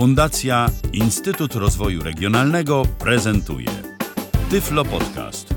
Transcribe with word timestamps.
Fundacja 0.00 0.66
Instytut 0.92 1.54
Rozwoju 1.54 2.02
Regionalnego 2.02 2.82
prezentuje 2.98 3.68
Tyflo 4.50 4.84
Podcast. 4.84 5.54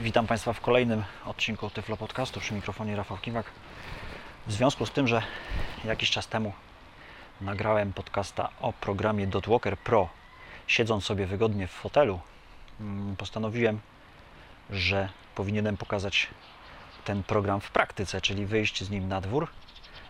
Witam 0.00 0.26
Państwa 0.26 0.52
w 0.52 0.60
kolejnym 0.60 1.04
odcinku 1.26 1.70
Tyflo 1.70 1.96
Podcastu 1.96 2.40
przy 2.40 2.54
mikrofonie 2.54 2.96
Rafał 2.96 3.18
Kiwak. 3.18 3.46
W 4.46 4.52
związku 4.52 4.86
z 4.86 4.90
tym, 4.90 5.08
że 5.08 5.22
jakiś 5.84 6.10
czas 6.10 6.28
temu 6.28 6.52
nagrałem 7.40 7.92
podcasta 7.92 8.48
o 8.60 8.72
programie 8.72 9.26
Dotwalker 9.26 9.78
Pro, 9.78 10.08
siedząc 10.66 11.04
sobie 11.04 11.26
wygodnie 11.26 11.66
w 11.66 11.72
fotelu, 11.72 12.20
mm, 12.80 13.16
postanowiłem, 13.16 13.80
że 14.70 15.08
powinienem 15.34 15.76
pokazać 15.76 16.26
ten 17.04 17.22
program 17.22 17.60
w 17.60 17.70
praktyce, 17.70 18.20
czyli 18.20 18.46
wyjść 18.46 18.84
z 18.84 18.90
nim 18.90 19.08
na 19.08 19.20
dwór. 19.20 19.48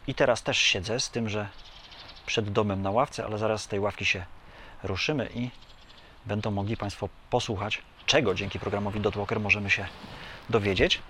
I 0.07 0.15
teraz 0.15 0.43
też 0.43 0.59
siedzę 0.59 1.01
z 1.01 1.11
tym, 1.11 1.29
że 1.29 1.49
przed 2.27 2.53
domem 2.53 2.83
na 2.83 2.91
ławce, 2.91 3.25
ale 3.25 3.39
zaraz 3.39 3.63
z 3.63 3.69
tej 3.69 3.81
ławki 3.81 4.05
się 4.05 4.25
ruszymy 4.83 5.29
i 5.35 5.51
będą 6.27 6.51
mogli 6.51 6.77
Państwo 6.77 7.09
posłuchać, 7.31 7.83
czego 8.07 8.35
dzięki 8.35 8.59
programowi 8.59 9.01
Dotwalker 9.01 9.41
możemy 9.41 9.71
się 9.71 9.87
dowiedzieć. 10.51 11.03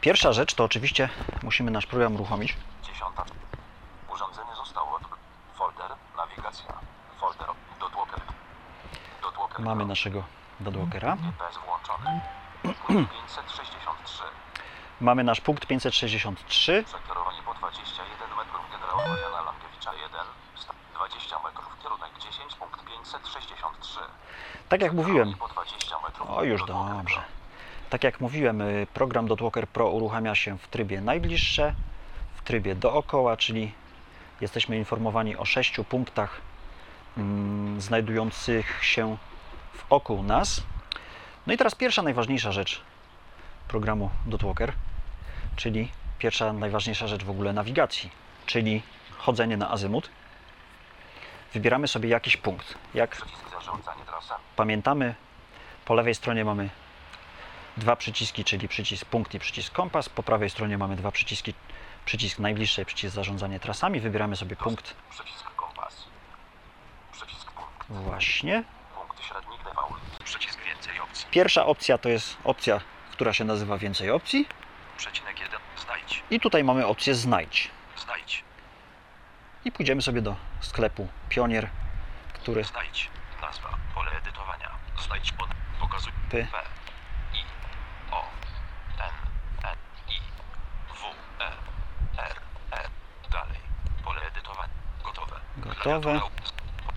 Pierwsza 0.00 0.32
rzecz 0.32 0.54
to 0.54 0.64
oczywiście 0.64 1.08
musimy 1.42 1.70
nasz 1.70 1.86
program 1.86 2.14
uruchomić. 2.14 2.56
Dziesiąta. 2.82 3.24
Urządzenie 4.14 4.50
zostało 4.56 4.96
od... 4.96 5.02
Folder, 5.58 5.90
nawigacja. 6.16 6.74
Folder, 7.20 7.46
dotwalker. 7.80 8.20
Dotwalker. 9.22 9.60
Mamy 9.66 9.86
naszego 9.86 10.24
Dotwalkera. 10.60 11.16
GPS 11.16 11.58
włączony. 11.66 12.20
Punkt 12.86 13.12
563. 13.12 14.22
Mamy 15.00 15.24
nasz 15.24 15.40
punkt 15.40 15.66
563. 15.66 16.84
Przekierowanie 16.86 17.42
po 17.42 17.54
21 17.54 18.36
metrów 18.36 18.60
generała 18.72 19.08
Mariana 19.08 19.40
Lankiewicza 19.42 19.94
1. 19.94 20.10
sta- 20.56 20.74
20 20.94 21.38
metrów 21.38 21.76
kierunek 21.82 22.10
10. 22.18 22.54
Punkt 22.54 22.84
563. 22.84 24.00
Tak 24.68 24.82
jak 24.82 24.92
mówiłem, 24.92 25.34
Po 25.34 25.48
20 25.48 25.96
metrów. 26.06 26.30
O, 26.30 26.44
już 26.44 26.66
dobrze. 26.66 27.20
Tak 27.90 28.04
jak 28.04 28.20
mówiłem, 28.20 28.60
y, 28.60 28.86
program 28.94 29.28
Dotwalker 29.28 29.68
Pro 29.68 29.90
uruchamia 29.90 30.34
się 30.34 30.58
w 30.58 30.68
trybie 30.68 31.00
najbliższe, 31.00 31.74
w 32.36 32.42
trybie 32.42 32.74
dookoła, 32.74 33.36
czyli 33.36 33.72
jesteśmy 34.40 34.78
informowani 34.78 35.36
o 35.36 35.44
sześciu 35.44 35.84
punktach 35.84 36.40
mm, 37.16 37.80
znajdujących 37.80 38.84
się 38.84 39.16
wokół 39.90 40.22
nas. 40.22 40.62
No 41.46 41.52
i 41.52 41.56
teraz 41.56 41.74
pierwsza 41.74 42.02
najważniejsza 42.02 42.52
rzecz 42.52 42.80
programu 43.68 44.10
Dotwalker, 44.26 44.72
czyli 45.56 45.90
pierwsza 46.18 46.52
najważniejsza 46.52 47.08
rzecz 47.08 47.24
w 47.24 47.30
ogóle 47.30 47.52
nawigacji, 47.52 48.10
czyli 48.46 48.82
chodzenie 49.18 49.56
na 49.56 49.70
azymut. 49.70 50.10
Wybieramy 51.54 51.88
sobie 51.88 52.08
jakiś 52.08 52.36
punkt. 52.36 52.74
Jak 52.94 53.16
pamiętamy, 54.56 55.14
po 55.84 55.94
lewej 55.94 56.14
stronie 56.14 56.44
mamy 56.44 56.70
dwa 57.76 57.96
przyciski, 57.96 58.44
czyli 58.44 58.68
przycisk 58.68 59.04
punkt 59.04 59.34
i 59.34 59.38
przycisk 59.38 59.72
kompas. 59.72 60.08
Po 60.08 60.22
prawej 60.22 60.50
stronie 60.50 60.78
mamy 60.78 60.96
dwa 60.96 61.12
przyciski, 61.12 61.54
przycisk 62.04 62.38
najbliższy 62.38 62.82
i 62.82 62.84
przycisk 62.84 63.14
zarządzanie 63.14 63.60
trasami. 63.60 64.00
Wybieramy 64.00 64.36
sobie 64.36 64.56
punkt 64.56 64.94
Przycisk 65.10 65.54
kompas. 65.56 66.04
Przycisk 67.12 67.50
punkt. 67.52 67.86
właśnie. 68.04 68.64
Punkt 68.94 69.24
średnik 69.24 69.64
default. 69.64 70.00
Przycisk 70.24 70.58
więcej 70.64 71.00
opcji. 71.00 71.26
Pierwsza 71.30 71.66
opcja 71.66 71.98
to 71.98 72.08
jest 72.08 72.36
opcja, 72.44 72.80
która 73.12 73.32
się 73.32 73.44
nazywa 73.44 73.78
więcej 73.78 74.10
opcji. 74.10 74.46
Przecinek 74.96 75.40
1. 75.40 75.60
Znajdź. 75.84 76.22
I 76.30 76.40
tutaj 76.40 76.64
mamy 76.64 76.86
opcję. 76.86 77.14
Znajdź. 77.14 77.70
I 79.68 79.72
pójdziemy 79.72 80.02
sobie 80.02 80.22
do 80.22 80.36
sklepu 80.60 81.08
Pionier, 81.28 81.68
który 82.34 82.64
Znajdź. 82.64 83.10
Nazwa. 83.42 83.68
Pole 83.94 84.10
edytowania. 84.10 84.70
Znajdź 85.06 85.32
pod. 85.32 85.48
Pokazuj. 85.80 86.12
P. 86.30 86.46
P. 86.52 86.62
I. 87.34 87.44
O. 88.10 88.24
N. 88.98 89.12
N. 89.62 89.76
I. 90.08 90.20
W. 90.94 91.04
E. 91.44 91.48
R. 92.22 92.36
E. 92.72 92.88
Dalej. 93.30 93.58
Pole 94.04 94.20
edytowania. 94.22 94.72
Gotowe. 95.04 95.40
Gotowe. 95.56 96.20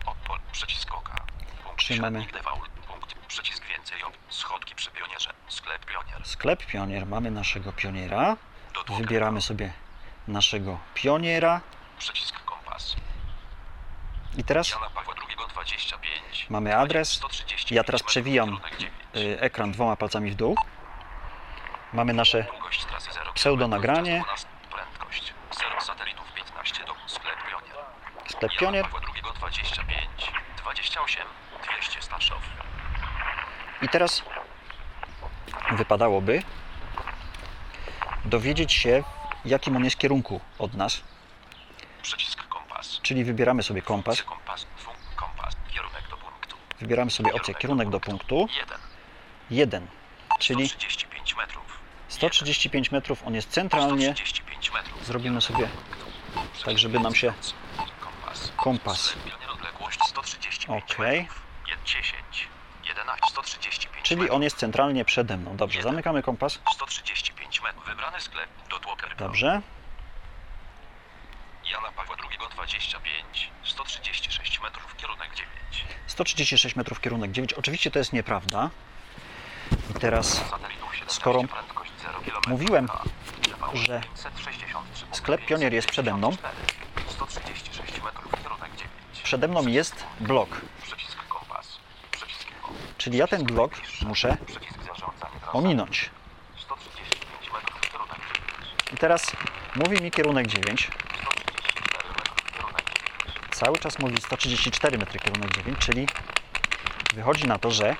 O, 0.06 0.16
pol. 0.28 0.40
Przycisk 0.52 0.94
oka. 0.94 1.16
Punkt 1.64 1.80
Trzymamy. 1.80 2.26
default. 2.34 2.70
Punkt. 2.88 3.16
Przycisk 3.28 3.66
więcej 3.66 4.04
op. 4.04 4.14
Schodki 4.30 4.76
przy 4.76 4.92
pionierze. 4.92 5.34
Sklep 5.48 5.86
pionier. 5.86 6.28
sklep 6.28 6.66
Pionier. 6.66 7.06
Mamy 7.06 7.32
naszego 7.32 7.74
Pioniera. 7.74 8.38
Wybieramy 8.98 9.42
sobie 9.42 9.74
naszego 10.28 10.80
Pioniera. 10.94 11.62
I 14.38 14.44
teraz 14.44 14.70
Jana 14.70 14.90
Pawła 14.90 15.14
II 15.30 15.36
25. 15.54 16.50
mamy 16.50 16.78
adres. 16.78 17.12
135 17.12 17.72
Ja 17.72 17.84
teraz 17.84 18.04
przewijam 18.04 18.50
kierunek 18.50 18.78
9. 18.80 18.94
y, 19.16 19.42
ekran 19.42 19.72
dwoma 19.72 19.96
palcami 19.96 20.32
w 20.32 20.36
dół. 20.36 20.56
Mamy 21.94 22.14
nasze 22.14 22.44
Długość 22.44 22.86
trasy 22.86 23.12
0 23.14 23.34
Pseudonagranie. 23.34 24.12
km, 24.24 24.26
czas 24.30 24.46
12, 24.46 24.48
Prędkość 24.72 25.34
0 25.60 25.82
satelitów 25.82 26.34
15 26.34 26.84
do 26.86 26.94
sklep 27.08 27.36
pionier. 27.50 27.76
sklep 28.30 28.52
Jana 28.52 28.60
Pionier. 28.60 28.86
Pawła 28.86 29.00
II 29.16 29.22
25 29.40 30.32
28 30.58 31.24
200 31.76 32.02
Staszow. 32.02 32.42
I 33.82 33.90
teraz 33.90 34.24
wypadałoby 35.72 36.44
dowiedzieć 38.26 38.74
się, 38.74 39.04
jakim 39.46 39.76
on 39.76 39.84
jest 39.84 39.98
kierunku 39.98 40.42
od 40.60 40.74
nas. 40.74 41.02
Czyli 43.12 43.24
wybieramy 43.24 43.64
sobie 43.64 43.82
kompas, 43.82 44.24
wybieramy 46.80 47.12
sobie 47.12 47.34
opcję 47.34 47.56
kierunek 47.56 47.90
do 47.90 48.00
punktu 48.00 48.48
1. 48.58 48.78
1, 49.50 49.88
czyli 50.40 50.70
135 50.70 51.36
metrów. 51.36 51.80
135 52.08 52.92
metrów. 52.92 53.24
On 53.28 53.36
jest 53.36 53.50
centralnie. 53.50 54.06
135 54.06 54.72
metrów. 54.74 55.06
Zrobimy 55.06 55.42
sobie 55.42 55.68
tak, 56.66 56.78
żeby 56.78 57.00
nam 57.00 57.16
się 57.16 57.34
Kompas. 58.00 58.52
kompas. 58.58 59.02
Sklep 59.02 59.24
pionier 59.26 59.52
odległość 59.52 60.00
135 60.08 60.84
Okej. 60.94 61.20
metrów. 61.22 61.42
Je- 61.70 61.78
10. 61.86 62.48
11. 62.84 63.28
135 63.30 64.06
Czyli 64.06 64.30
on 64.30 64.44
jest 64.44 64.58
centralnie 64.58 65.06
przede 65.06 65.38
mną. 65.38 65.58
Dobrze, 65.58 65.82
zamykamy 65.82 66.24
kompas. 66.24 66.60
135 66.74 67.62
metrów. 67.62 67.86
Wybrany 67.86 68.22
sklep. 68.22 68.50
Dobrze. 69.18 69.62
Jana 71.72 71.92
Pawła 71.92 72.16
II 72.30 72.38
25. 72.56 73.52
136 73.64 74.62
metrów. 74.62 74.96
Kierunek 74.96 75.30
9. 75.36 75.86
136 76.22 76.76
metrów 76.76 77.02
kierunek 77.02 77.32
9. 77.32 77.54
Oczywiście 77.54 77.92
to 77.92 78.00
jest 78.00 78.14
nieprawda. 78.14 78.70
I 79.90 79.94
teraz 80.00 80.34
Satelitów 80.34 80.96
17. 80.96 81.06
Skoro 81.08 81.40
Prędkość 81.40 81.92
0 82.02 82.20
km. 82.20 82.42
mówiłem, 82.48 82.88
że 83.74 84.02
563, 84.22 85.06
sklep 85.12 85.46
Pionier 85.46 85.74
jest 85.74 85.88
przede 85.88 86.14
mną. 86.14 86.32
136 87.10 88.02
metrów. 88.04 88.32
Kierunek 88.44 88.72
9. 88.76 89.22
przede 89.24 89.48
mną 89.48 89.68
jest 89.68 90.04
blok. 90.20 90.62
Czyli 92.98 93.18
ja 93.18 93.28
ten 93.28 93.44
blok 93.44 93.72
muszę 94.06 94.38
ominąć. 95.54 96.10
135 96.58 97.54
metrów. 97.54 97.82
Kierunek 97.82 98.18
9. 98.18 98.94
I 98.94 98.98
teraz 98.98 99.32
mówi 99.76 100.02
mi 100.02 100.12
kierunek 100.12 100.48
9. 100.48 100.88
134 100.88 102.10
metrów. 102.10 102.54
Kierunek 102.54 102.84
9. 102.86 103.51
Cały 103.66 103.78
czas 103.78 104.00
mówi 104.00 104.22
134 104.22 104.98
metry 104.98 105.20
kierunek 105.20 105.56
9, 105.56 105.78
czyli 105.80 106.08
wychodzi 107.14 107.48
na 107.48 107.58
to, 107.58 107.72
że 107.72 107.96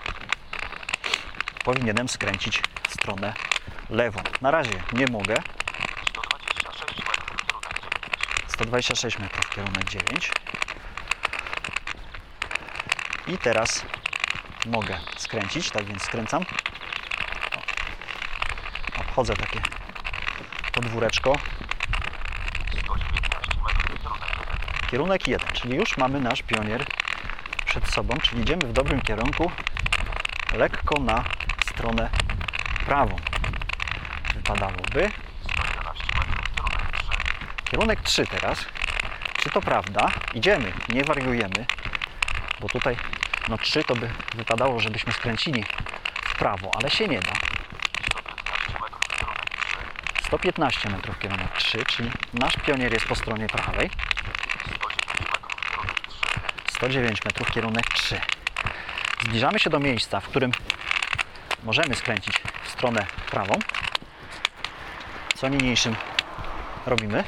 powinienem 1.66 2.10
skręcić 2.10 2.62
w 2.90 2.94
stronę 2.94 3.34
lewą. 3.90 4.22
Na 4.42 4.52
razie 4.52 4.84
nie 4.94 5.06
mogę. 5.08 5.36
126 6.58 6.90
metrów. 6.90 7.10
Kierunek 7.10 7.10
9. 7.10 7.92
126 8.48 9.20
metrów 9.20 9.50
kierunek 9.50 9.90
9. 9.90 10.32
I 13.28 13.38
teraz 13.38 13.86
mogę 14.66 14.98
skręcić, 15.18 15.72
tak 15.72 15.86
więc 15.86 16.04
skręcam. 16.04 16.46
Obchodzę 19.00 19.34
takie 19.34 19.62
podwóreczko. 20.74 21.36
119 22.72 23.62
metrów. 23.64 24.02
Kierunek 24.02 24.02
1. 24.04 24.81
Kierunek 24.92 25.28
1, 25.28 25.54
czyli 25.54 25.76
już 25.76 25.98
mamy 25.98 26.20
nasz 26.20 26.42
pionier 26.42 26.86
przed 27.66 27.88
sobą, 27.88 28.18
czyli 28.18 28.42
idziemy 28.42 28.68
w 28.68 28.74
dobrym 28.74 29.02
kierunku, 29.02 29.52
lekko 30.54 31.00
na 31.00 31.24
stronę 31.66 32.10
prawą. 32.86 33.16
Wypadałoby. 34.36 35.12
111 35.44 36.04
metrów. 36.18 36.46
Kierunek 36.56 36.92
3. 36.92 37.72
Kierunek 37.72 38.02
3 38.02 38.28
teraz. 38.28 38.66
Czy 39.38 39.50
to 39.50 39.62
prawda? 39.62 40.12
Idziemy, 40.34 40.74
nie 40.90 41.04
wariujemy, 41.04 41.66
bo 42.60 42.70
tutaj 42.70 42.98
no 43.50 43.58
3 43.58 43.84
to 43.84 43.96
by 43.96 44.10
wypadało, 44.36 44.80
żebyśmy 44.80 45.14
skręcili 45.14 45.66
w 46.24 46.36
prawo, 46.36 46.72
ale 46.76 46.90
się 46.90 47.08
nie 47.08 47.20
da. 47.20 47.34
115 50.26 50.90
metrów. 50.90 51.20
Kierunek 51.20 51.52
3. 51.58 51.78
115 51.78 51.80
metrów 51.80 51.80
kierunek 51.80 51.82
3, 51.86 51.86
czyli 51.86 52.12
nasz 52.34 52.54
pionier 52.66 52.94
jest 52.94 53.06
po 53.06 53.16
stronie 53.16 53.48
prawej. 53.48 53.90
109 56.82 57.26
metrów 57.26 57.52
kierunek 57.52 57.90
3. 57.94 58.22
Zbliżamy 59.24 59.60
się 59.60 59.70
do 59.70 59.80
miejsca, 59.80 60.20
w 60.20 60.28
którym 60.28 60.52
możemy 61.64 61.96
skręcić 61.96 62.34
w 62.64 62.70
stronę 62.70 63.06
prawą. 63.32 63.54
Co 65.36 65.48
niniejszym 65.48 65.96
robimy. 66.86 67.24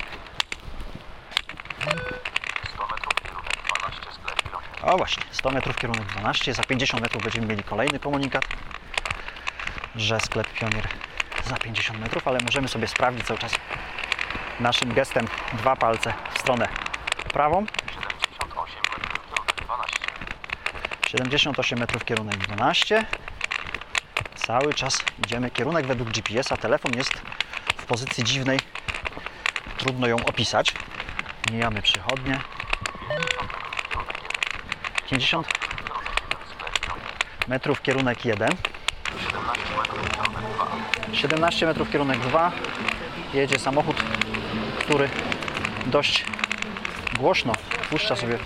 100 2.74 2.88
metrów, 2.88 3.14
kierunek 3.24 3.54
12, 3.68 4.02
sklep 4.12 4.42
pionier. 4.44 4.94
O 4.94 4.98
właśnie, 4.98 5.24
100 5.32 5.52
metrów 5.52 5.78
kierunek 5.78 6.06
12. 6.06 6.54
Za 6.54 6.64
50 6.64 7.04
metrów 7.04 7.24
będziemy 7.24 7.48
mieli 7.48 7.64
kolejny 7.64 8.00
komunikat, 8.00 8.46
że 9.96 10.20
sklep 10.20 10.54
Pionier 10.54 10.88
za 11.46 11.58
50 11.58 12.00
metrów, 12.00 12.28
ale 12.28 12.40
możemy 12.40 12.68
sobie 12.68 12.88
sprawdzić 12.88 13.26
cały 13.26 13.40
czas 13.40 13.52
naszym 14.60 14.94
gestem 14.94 15.28
dwa 15.54 15.76
palce 15.76 16.14
w 16.34 16.40
stronę 16.40 16.68
prawą. 17.34 17.66
78 21.18 21.80
metrów, 21.80 22.06
kierunek 22.06 22.38
12. 22.38 22.46
78 22.46 23.06
metrów 23.06 23.06
kierunek 23.06 23.06
12. 23.06 23.06
Cały 24.36 24.74
czas 24.74 25.04
idziemy 25.26 25.52
kierunek 25.52 25.86
według 25.86 26.10
GPS-a. 26.10 26.58
Telefon 26.58 26.92
jest 26.96 27.22
w 27.78 27.86
pozycji 27.86 28.24
dziwnej. 28.24 28.60
Trudno 29.78 30.08
ją 30.08 30.16
opisać. 30.26 30.74
Mijamy 31.52 31.82
przychodnie. 31.82 32.40
50 35.10 35.48
metrów 37.48 37.82
kierunek 37.82 38.26
1. 38.26 38.50
17 41.14 41.66
metrów 41.66 41.92
kierunek 41.92 42.20
2. 42.20 42.52
Jedzie 43.34 43.60
samochód, 43.60 44.04
który 44.80 45.10
dość 45.86 46.26
głośno 47.18 47.54
puszcza 47.90 48.16
sobie 48.16 48.40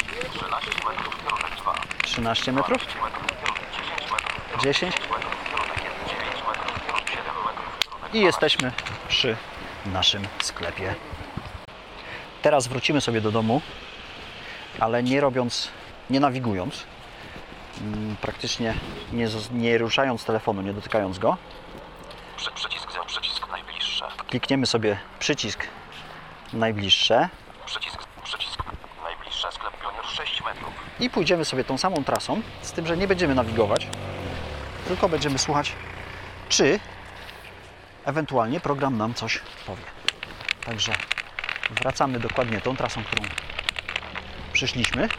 13 2.18 2.52
metrów, 2.52 2.88
kierunek 2.88 3.14
2. 3.14 3.48
13 3.72 4.12
metrów. 4.12 4.62
10 4.64 4.96
metrów, 5.12 5.34
kierunek 5.46 5.80
10 6.08 6.14
metrów. 6.14 6.16
10 6.18 6.44
metrów, 6.48 7.06
kierunek 7.06 7.06
1. 7.06 7.06
9 7.06 7.06
metrów, 7.06 7.06
kierunek 7.06 7.10
7 7.10 7.36
metrów, 7.46 7.80
kierunek 7.80 8.14
i 8.14 8.22
jesteśmy 8.22 8.72
przy 9.08 9.38
naszym 9.86 10.28
sklepie. 10.40 10.96
Teraz 12.42 12.68
wrócimy 12.68 13.02
sobie 13.02 13.22
do 13.22 13.32
domu, 13.32 13.62
ale 14.80 15.04
nie 15.04 15.22
robiąc, 15.22 15.70
nie 16.10 16.20
nawigując, 16.20 16.84
mm, 17.82 18.16
praktycznie 18.22 18.74
nie, 19.14 19.28
nie 19.52 19.78
ruszając 19.78 20.26
telefonu, 20.26 20.62
nie 20.62 20.74
dotykając 20.74 21.20
go. 21.20 21.38
Przycisk 22.38 22.88
przycisk 23.08 23.50
najbliższe. 23.52 24.06
Klikniemy 24.28 24.66
sobie 24.66 25.00
przycisk 25.20 25.68
najbliższe 26.54 27.30
Przycisk, 27.68 28.08
przycisk 28.24 28.64
najbliższe 29.04 29.52
sklep 29.52 29.82
pionier 29.82 30.06
6 30.06 30.44
metrów. 30.44 30.87
I 31.00 31.10
pójdziemy 31.10 31.46
sobie 31.46 31.64
tą 31.64 31.78
samą 31.78 32.04
trasą, 32.04 32.42
z 32.62 32.72
tym, 32.72 32.88
że 32.88 32.98
nie 32.98 33.08
będziemy 33.08 33.36
nawigować, 33.36 33.88
tylko 34.88 35.10
będziemy 35.10 35.38
słuchać, 35.38 35.74
czy 36.50 36.80
ewentualnie 38.06 38.60
program 38.60 38.98
nam 38.98 39.14
coś 39.14 39.42
powie. 39.66 39.84
Także 40.66 40.94
wracamy 41.72 42.20
dokładnie 42.20 42.62
tą 42.62 42.76
trasą, 42.76 43.04
którą 43.04 43.24
przyszliśmy. 44.54 45.10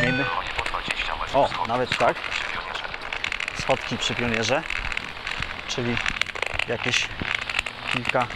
Miejmy 0.00 0.24
Konie 0.24 0.48
po 0.56 0.64
20 0.64 1.12
metrów. 1.16 1.36
O, 1.36 1.66
nawet 1.68 1.98
tak. 1.98 2.16
Schodki 3.60 3.98
przy 3.98 4.14
pionierze, 4.14 4.62
czyli 5.68 5.96
jakieś 6.68 7.08
kilka 7.92 8.26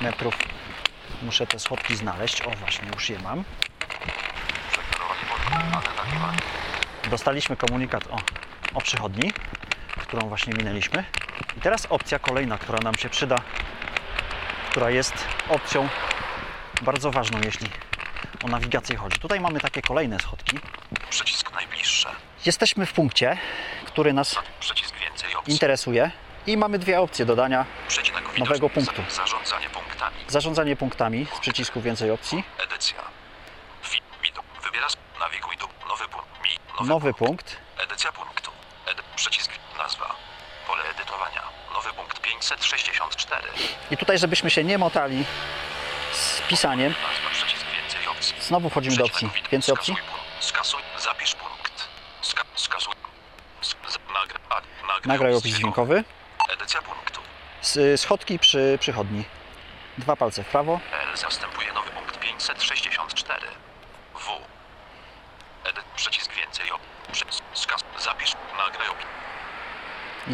metrów 0.00 0.34
muszę 1.22 1.46
te 1.46 1.58
schodki 1.58 1.96
znaleźć. 1.96 2.42
O, 2.42 2.50
właśnie, 2.50 2.88
już 2.94 3.10
je 3.10 3.18
mam. 3.18 3.44
Dostaliśmy 7.10 7.56
komunikat 7.56 8.04
o, 8.06 8.16
o 8.74 8.80
przychodni, 8.80 9.32
którą 9.96 10.28
właśnie 10.28 10.52
minęliśmy. 10.52 11.04
I 11.56 11.60
teraz 11.60 11.86
opcja 11.90 12.18
kolejna, 12.18 12.58
która 12.58 12.78
nam 12.78 12.94
się 12.94 13.08
przyda, 13.08 13.36
która 14.70 14.90
jest 14.90 15.14
opcją 15.48 15.88
bardzo 16.82 17.10
ważną, 17.10 17.40
jeśli 17.44 17.68
o 18.44 18.48
nawigację 18.48 18.96
chodzi. 18.96 19.18
Tutaj 19.18 19.40
mamy 19.40 19.60
takie 19.60 19.82
kolejne 19.82 20.18
schodki. 20.18 20.58
Przycisk 21.10 21.52
najbliższe. 21.52 22.10
Jesteśmy 22.46 22.86
w 22.86 22.92
punkcie, 22.92 23.38
który 23.86 24.12
nas 24.12 24.36
interesuje 25.46 26.10
i 26.46 26.56
mamy 26.56 26.78
dwie 26.78 27.00
opcje 27.00 27.26
dodania. 27.26 27.64
Nowego 28.38 28.70
punktu. 28.70 29.02
Za- 29.08 29.16
Zarządzanie 29.16 29.70
punktami. 29.70 30.16
Zarządzanie 30.28 30.76
punktami 30.76 31.26
z 31.36 31.40
przycisku 31.40 31.80
więcej 31.80 32.10
opcji. 32.10 32.44
Edycja. 32.58 32.98
Wi, 33.92 34.00
widok. 34.22 34.44
Wybierasz. 34.64 34.92
Nawiguj 35.20 35.56
tu. 35.56 35.68
Nowy 35.88 36.04
punkt. 36.08 36.28
Mi. 36.44 36.50
Nowy, 36.84 37.06
Nowy 37.08 37.14
punkt. 37.14 37.56
punkt. 37.56 37.82
Edycja 37.84 38.12
punktu. 38.12 38.50
Edy, 38.86 39.02
przycisk. 39.16 39.50
Nazwa. 39.78 40.14
Pole 40.66 40.82
edytowania. 40.84 41.42
Nowy 41.74 41.92
punkt 41.92 42.20
564. 42.20 43.48
I 43.90 43.96
tutaj, 43.96 44.18
żebyśmy 44.18 44.50
się 44.50 44.64
nie 44.64 44.78
motali 44.78 45.24
z 46.12 46.40
pisaniem, 46.40 46.94
znowu 48.40 48.70
wchodzimy 48.70 48.96
do 48.96 49.04
opcji. 49.04 49.30
Więcej 49.52 49.74
opcji. 49.74 49.96
Skasuj. 50.40 50.80
Zapisz 50.98 51.34
punkt. 51.34 51.88
Ska, 52.22 52.42
skasuj. 52.54 52.94
Nagraj, 55.04 55.34
opis 55.34 55.54
dźwiękowy. 55.56 56.04
Edycja 56.52 56.82
punktu. 56.82 57.20
Schodki 57.96 58.38
przy 58.38 58.78
przychodni. 58.80 59.24
Dwa 59.98 60.16
palce 60.16 60.44
w 60.44 60.46
prawo. 60.46 60.80
L 61.10 61.16
zastępuje 61.16 61.72
nowy 61.72 61.90
punkt 61.90 62.18
564. 62.18 63.46
W. 64.14 64.28
Edyt 65.68 65.84
przycisk 65.96 66.32
więcej 66.32 66.70
op. 66.72 66.80
Przy, 67.12 67.24
skas, 67.54 67.84
zapisz, 67.98 68.32
nagraj 68.58 68.88
opis. 68.88 69.06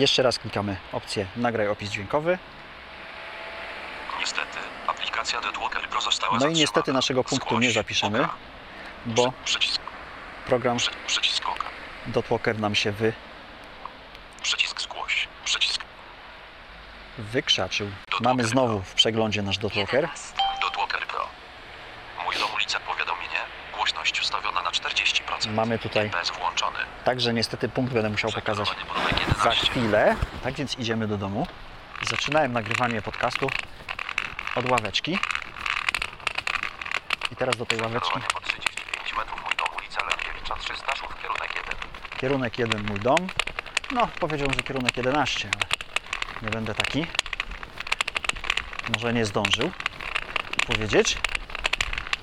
Jeszcze 0.01 0.23
raz 0.23 0.39
klikamy 0.39 0.77
opcję 0.93 1.27
Nagraj 1.37 1.69
opis 1.69 1.91
dźwiękowy. 1.91 2.39
Niestety, 4.21 4.59
aplikacja 4.87 5.41
DeadWalker 5.41 5.89
Pro 5.89 6.01
została 6.01 6.31
No 6.33 6.37
i 6.37 6.41
zatrzymana. 6.41 6.61
niestety 6.61 6.93
naszego 6.93 7.25
punktu 7.25 7.59
nie 7.59 7.71
zapiszemy, 7.73 8.25
oka. 8.25 8.35
bo 9.07 9.33
program. 10.47 10.79
Dotwalker 12.07 12.59
nam 12.59 12.75
się 12.75 12.93
wy, 12.93 13.13
Przycisk 14.43 14.81
zgłoś. 14.81 15.29
Przycisk 15.45 15.85
wykrzaczył. 17.19 17.91
Mamy 18.21 18.45
znowu 18.45 18.83
w 18.83 18.95
przeglądzie 18.95 19.43
nasz 19.43 19.59
Dotwalker. 19.59 20.09
DeadWalker 20.63 21.07
Pro. 21.07 21.27
Mój 22.25 22.37
dom 22.37 22.55
ulica 22.55 22.81
powiadomienie. 22.81 23.41
Głośność 23.77 24.21
ustawiona 24.21 24.63
na 24.63 24.70
40%. 24.83 25.53
Mamy 25.55 25.79
tutaj. 25.79 26.11
Także 27.05 27.35
niestety 27.35 27.69
punkt 27.69 27.93
będę 27.93 28.11
musiał 28.11 28.33
pokazać 28.33 28.69
za 28.69 28.75
11. 29.51 29.67
chwilę. 29.67 30.17
Tak 30.43 30.55
więc 30.55 30.79
idziemy 30.79 31.09
do 31.09 31.19
domu. 31.19 31.47
Zaczynałem 32.03 32.53
nagrywanie 32.53 33.03
podcastu 33.03 33.51
od 34.55 34.71
ławeczki. 34.71 35.19
I 37.33 37.37
teraz 37.37 37.57
do 37.57 37.67
tej 37.67 37.81
ławeczki 37.81 38.21
Przekierowanie 38.21 38.35
po 38.35 38.41
35 38.41 39.17
metrów. 39.17 39.43
Mój 39.45 39.57
dom 39.57 39.69
ulica 39.79 40.01
Lękiewicza 40.05 40.55
300 40.57 40.97
szów. 40.97 41.15
Kierunek 41.23 41.55
1. 41.57 41.75
kierunek 42.21 42.59
1 42.59 42.87
mój 42.87 43.01
dom. 43.01 43.27
No, 43.93 44.09
powiedział, 44.21 44.49
że 44.57 44.63
kierunek 44.63 44.97
11, 44.97 45.49
ale 45.61 46.43
nie 46.43 46.51
będę 46.51 46.75
taki. 46.75 47.07
Może 48.95 49.13
nie 49.13 49.27
zdążył 49.27 49.71
powiedzieć. 50.67 51.19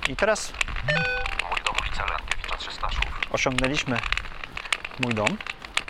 I 0.09 0.15
teraz 0.15 0.53
osiągnęliśmy 3.31 3.99
mój 4.99 5.13
dom 5.13 5.37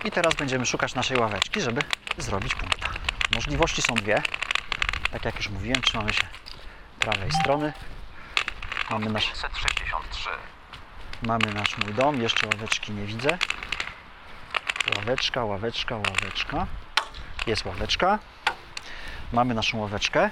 i 0.03 0.11
teraz 0.11 0.35
będziemy 0.35 0.65
szukać 0.65 0.95
naszej 0.95 1.17
ławeczki, 1.17 1.61
żeby 1.61 1.81
zrobić 2.17 2.55
punkta. 2.55 2.89
Możliwości 3.35 3.81
są 3.81 3.95
dwie. 3.95 4.21
Tak 5.11 5.25
jak 5.25 5.35
już 5.35 5.49
mówiłem, 5.49 5.81
trzymamy 5.81 6.13
się 6.13 6.27
prawej 6.99 7.31
strony. 7.31 7.73
Mamy 8.89 9.09
nasz, 9.09 9.25
563. 9.25 10.29
mamy 11.21 11.53
nasz 11.53 11.77
mój 11.77 11.93
dom, 11.93 12.21
jeszcze 12.21 12.47
ławeczki 12.47 12.91
nie 12.91 13.05
widzę. 13.05 13.37
Ławeczka, 14.95 15.43
ławeczka, 15.43 15.95
ławeczka. 15.95 16.67
Jest 17.47 17.65
ławeczka. 17.65 18.19
Mamy 19.33 19.53
naszą 19.53 19.77
ławeczkę. 19.77 20.29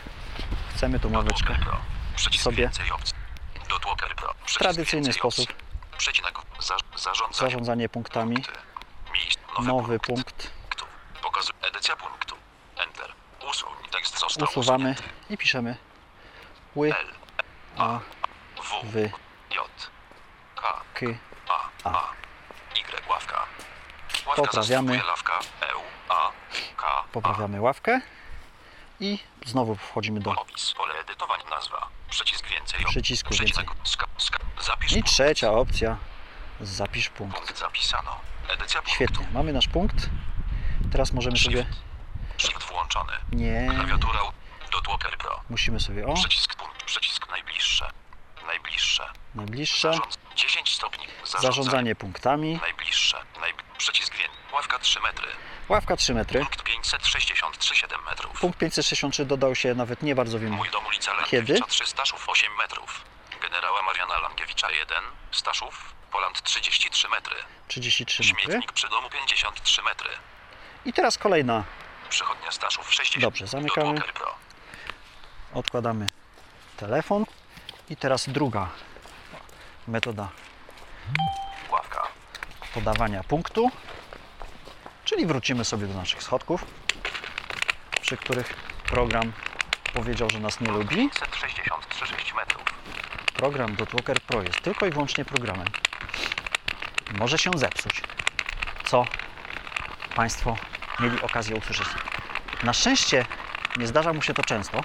Chcemy 0.75 0.99
tą 0.99 1.11
ławeczkę 1.11 1.55
sobie 2.37 2.69
w 4.45 4.57
tradycyjny 4.57 5.13
sposób 5.13 5.53
zarządzanie 6.65 7.33
zarządzanie 7.33 7.89
punktami. 7.89 8.35
Nowy, 9.57 9.67
Nowy 9.67 9.99
punkt. 9.99 10.51
punkt 11.21 11.51
edycja 11.61 11.95
punktu. 11.95 12.35
Enter. 12.77 13.13
Usuń. 13.49 13.69
Tekst 13.91 14.19
został 14.19 14.47
usuwamy 14.49 14.91
usunięty. 14.91 15.03
i 15.29 15.37
piszemy 15.37 15.77
ły, 16.75 16.93
L, 16.95 17.05
a, 17.77 17.99
W, 18.63 18.85
wy, 18.91 19.11
J, 19.55 19.69
K, 20.55 20.81
k, 20.93 21.05
A, 21.49 21.89
A. 21.89 22.11
Y, 22.77 23.09
ławka. 23.09 23.45
Ławka 24.27 24.41
Poprawiamy. 24.43 24.97
Lawka, 24.97 25.39
E, 25.61 25.65
A, 26.09 26.31
K, 26.77 27.03
poprawiamy 27.11 27.61
ławkę. 27.61 28.01
I 28.99 29.19
znowu 29.45 29.75
wchodzimy 29.75 30.19
do 30.19 30.31
Opis. 30.31 30.73
Pole 30.73 30.93
edytowania. 30.99 31.43
Nazwa. 31.49 31.87
Przycisk 32.09 32.47
więcej. 32.47 32.85
Przycisku 32.85 33.29
Przycisk. 33.29 33.61
więcej. 33.61 34.99
I 34.99 35.03
trzecia 35.03 35.51
opcja. 35.51 35.97
Zapisz 36.61 37.09
punkt. 37.09 37.59
Zapisano. 37.59 38.19
Edycja 38.49 38.81
punktu. 38.81 38.95
Świetnie, 38.95 39.27
mamy 39.33 39.53
nasz 39.53 39.67
punkt. 39.67 40.09
Teraz 40.91 41.11
możemy 41.13 41.37
sobie... 41.37 41.65
Shift. 42.37 42.51
Shift 42.51 42.63
włączony. 42.63 43.13
Nie, 43.31 43.67
Klawiatura. 43.75 44.19
Dotwalker 44.71 45.17
Pro. 45.17 45.41
musimy 45.49 45.79
sobie... 45.79 46.07
O, 46.07 46.13
Przycisk 46.13 46.55
punkt. 46.55 46.83
Przycisk 46.83 47.29
najbliższe. 47.31 47.91
Najbliższe. 48.47 49.09
najbliższe. 49.35 49.87
Zarządz. 49.93 50.17
10 50.35 50.75
stopni. 50.75 51.05
Zarządzanie 51.41 51.95
punktami. 51.95 52.59
Najbliższe. 52.61 53.17
Najb... 53.41 53.61
Przycisk 53.77 54.17
wię. 54.17 54.27
Ławka 54.53 54.79
3 54.79 54.99
metry. 54.99 55.27
Ławka 55.69 55.95
3 55.95 56.13
metry. 56.13 56.39
Punkt 56.39 56.63
563 56.63 57.75
7 57.75 58.03
metrów. 58.05 58.39
Punkt 58.39 58.59
563 58.59 59.25
dodał 59.25 59.55
się 59.55 59.75
nawet 59.75 60.01
nie 60.03 60.15
bardzo 60.15 60.39
wiemy. 60.39 60.55
Mój 60.55 60.69
dom 60.69 60.85
ulica 60.85 61.11
Kiedy? 61.25 61.53
Langiewicza 61.53 61.65
3 61.67 61.85
Staszów 61.85 62.29
8 62.29 62.55
metrów. 62.57 63.01
Generała 63.41 63.81
Mariana 63.81 64.19
Langiewicza 64.19 64.71
1. 64.71 65.03
Staszów. 65.31 65.94
Poland 66.15 66.41
33 66.43 67.09
metry. 67.09 67.35
33 67.67 68.23
metry. 68.23 68.43
Śmietnik 68.43 68.71
przy 68.71 68.89
domu 68.89 69.09
53 69.09 69.81
metry. 69.81 70.09
I 70.85 70.93
teraz 70.93 71.17
kolejna. 71.17 71.63
Przychodnia 72.09 72.51
Staszów 72.51 72.93
60. 72.93 73.21
Dobrze, 73.21 73.47
zamykamy. 73.47 74.01
Odkładamy 75.53 76.09
telefon. 76.77 77.25
I 77.89 77.97
teraz 77.97 78.29
druga 78.29 78.69
metoda 79.87 80.29
Ławka. 81.69 82.07
podawania 82.73 83.23
punktu. 83.23 83.71
Czyli 85.05 85.25
wrócimy 85.25 85.65
sobie 85.65 85.87
do 85.87 85.93
naszych 85.93 86.23
schodków, 86.23 86.65
przy 88.01 88.17
których 88.17 88.53
program 88.83 89.33
powiedział, 89.93 90.29
że 90.29 90.39
nas 90.39 90.61
nie 90.61 90.71
lubi. 90.71 90.95
563 90.95 92.05
6 92.05 92.33
metrów. 92.33 92.63
Program 93.33 93.75
Dotwalker 93.75 94.21
Pro 94.21 94.41
jest 94.43 94.61
tylko 94.61 94.85
i 94.85 94.91
wyłącznie 94.91 95.25
programem. 95.25 95.67
Może 97.11 97.37
się 97.37 97.51
zepsuć, 97.55 98.01
co 98.85 99.05
Państwo 100.15 100.57
mieli 100.99 101.21
okazję 101.21 101.55
usłyszeć. 101.55 101.87
Na 102.63 102.73
szczęście 102.73 103.25
nie 103.77 103.87
zdarza 103.87 104.13
mu 104.13 104.21
się 104.21 104.33
to 104.33 104.43
często. 104.43 104.83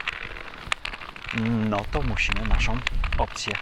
No 1.45 1.85
to 1.93 2.03
musimy 2.03 2.45
naszą 2.45 2.81
opcję 3.19 3.53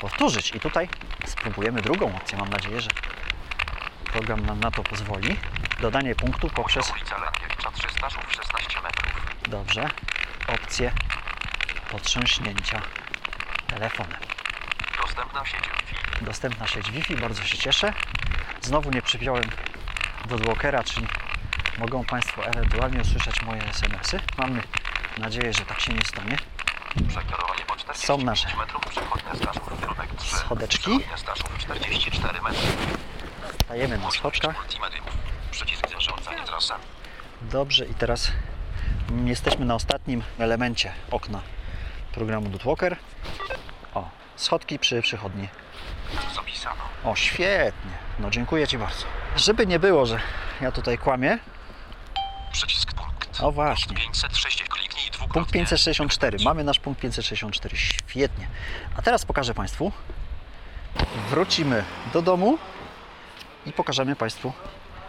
powtórzyć. 0.00 0.54
I 0.54 0.60
tutaj 0.60 0.88
spróbujemy 1.26 1.82
drugą 1.82 2.16
opcję. 2.16 2.38
Mam 2.38 2.48
nadzieję, 2.48 2.80
że 2.80 2.90
program 4.04 4.46
nam 4.46 4.60
na 4.60 4.70
to 4.70 4.82
pozwoli. 4.82 5.36
Dodanie 5.80 6.14
punktu 6.14 6.50
poprzez 6.50 6.88
Dom 6.88 6.96
ulica 6.96 7.18
Langiewicza 7.18 7.70
3 7.70 7.88
Staszów 7.88 8.32
16 8.32 8.80
metrów. 8.80 9.12
Dobrze. 9.48 9.90
Opcję 10.48 10.92
potrząśnięcia 11.90 12.82
telefonem. 13.66 14.20
Dostępna 15.02 15.44
sieć 15.46 15.60
Wi-Fi. 15.60 15.99
Dostępna 16.20 16.66
sieć 16.66 16.90
Wi-Fi, 16.90 17.16
bardzo 17.16 17.42
się 17.42 17.58
cieszę. 17.58 17.92
Znowu 18.60 18.90
nie 18.90 19.02
przypiąłem 19.02 19.44
Dotwalkera, 20.28 20.84
czyli 20.84 21.06
mogą 21.78 22.04
Państwo 22.04 22.46
ewentualnie 22.46 23.00
usłyszeć 23.00 23.42
moje 23.42 23.62
SMS-y. 23.64 24.20
Mamy 24.38 24.62
nadzieję, 25.18 25.52
że 25.52 25.64
tak 25.64 25.80
się 25.80 25.92
nie 25.92 26.04
stanie. 26.04 26.36
Przekierowanie 27.08 27.64
po 27.66 27.76
45 27.76 28.06
Są 28.06 28.18
nasze 28.18 28.56
metrów. 28.56 28.86
Przychodnia 28.88 29.34
Staszów 29.34 29.80
kierunek 29.80 30.08
3. 30.16 30.36
Schodeczki. 30.36 30.78
Przychodnia 30.78 31.16
Staszów 31.16 31.58
44 31.58 32.40
metry. 32.40 32.58
Stajemy 33.64 33.98
na 33.98 34.10
schodkach. 34.10 34.66
Dobrze, 37.42 37.86
i 37.86 37.94
teraz 37.94 38.32
jesteśmy 39.24 39.64
na 39.64 39.74
ostatnim 39.74 40.22
elemencie 40.38 40.92
okna 41.10 41.40
programu 42.12 42.48
Dotwalker. 42.48 42.96
O, 43.94 44.08
schodki 44.36 44.78
przy 44.78 45.02
przychodni. 45.02 45.48
Zapisano. 46.60 47.12
O, 47.12 47.16
świetnie. 47.16 47.90
No 48.18 48.30
dziękuję 48.30 48.66
Ci 48.66 48.78
bardzo. 48.78 49.04
Żeby 49.36 49.66
nie 49.66 49.78
było, 49.78 50.06
że 50.06 50.20
ja 50.60 50.72
tutaj 50.72 50.98
kłamię, 50.98 51.38
Przycisk 52.52 52.92
punkt. 52.92 53.40
O 53.40 53.52
właśnie. 53.52 53.86
Punkt 53.86 54.02
506 54.02 54.62
kliknij 54.62 55.10
dwukrotnie. 55.10 55.34
Punkt 55.34 55.52
564. 55.52 56.38
Mamy 56.44 56.64
nasz 56.64 56.78
punkt 56.78 57.00
564. 57.00 57.76
Świetnie. 57.76 58.48
A 58.96 59.02
teraz 59.02 59.24
pokażę 59.24 59.54
Państwu. 59.54 59.92
Wrócimy 61.30 61.84
do 62.12 62.22
domu 62.22 62.58
i 63.66 63.72
pokażemy 63.72 64.16
Państwu, 64.16 64.52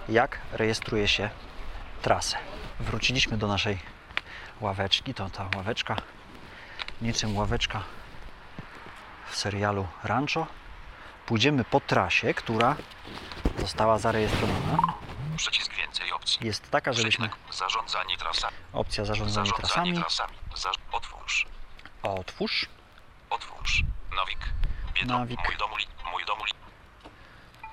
jak 0.09 0.37
rejestruje 0.51 1.07
się 1.07 1.29
trasę. 2.01 2.37
Wróciliśmy 2.79 3.37
do 3.37 3.47
naszej 3.47 3.79
ławeczki. 4.61 5.13
To 5.13 5.29
ta 5.29 5.49
ławeczka, 5.55 5.95
niczym 7.01 7.37
ławeczka 7.37 7.83
w 9.29 9.35
serialu 9.35 9.87
Rancho. 10.03 10.60
Pójdziemy 11.31 11.63
po 11.63 11.79
trasie, 11.79 12.33
która 12.33 12.75
została 13.59 13.97
zarejestrowana. 13.97 14.77
Przycisk 15.37 15.73
więcej 15.73 16.11
opcji. 16.11 16.47
Jest 16.47 16.69
taka, 16.71 16.93
żebyśmy 16.93 17.29
Przycisk 17.29 17.53
zarządzanie 17.59 18.17
trasami. 18.17 18.57
opcja 18.73 19.05
zarządzanie 19.05 19.49
Zarządzanie 19.49 19.93
trasami. 20.01 20.37
trasami. 20.49 20.77
Otwórz. 20.91 21.45
Otwórz. 22.03 22.65
Otwórz. 23.29 23.83
Nawik. 24.15 24.39
Biedro. 24.93 25.17
Nawik. 25.19 25.39
Mój 25.47 25.57
dom 25.57 25.71
uli... 25.73 25.85
Mój 26.11 26.25
dom 26.25 26.41
uli... 26.41 26.51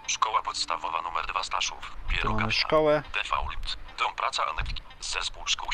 Szkoła 0.06 0.42
podstawowa 0.42 1.02
numer 1.02 1.26
2 1.26 1.42
Staszów. 1.44 1.96
Pierogarnia. 2.08 2.50
szkołę. 2.52 3.02
Default. 3.14 3.76
Dom 3.98 4.14
praca 4.14 4.42
anetki. 4.46 4.82
Zespół 5.00 5.42
szkół. 5.46 5.68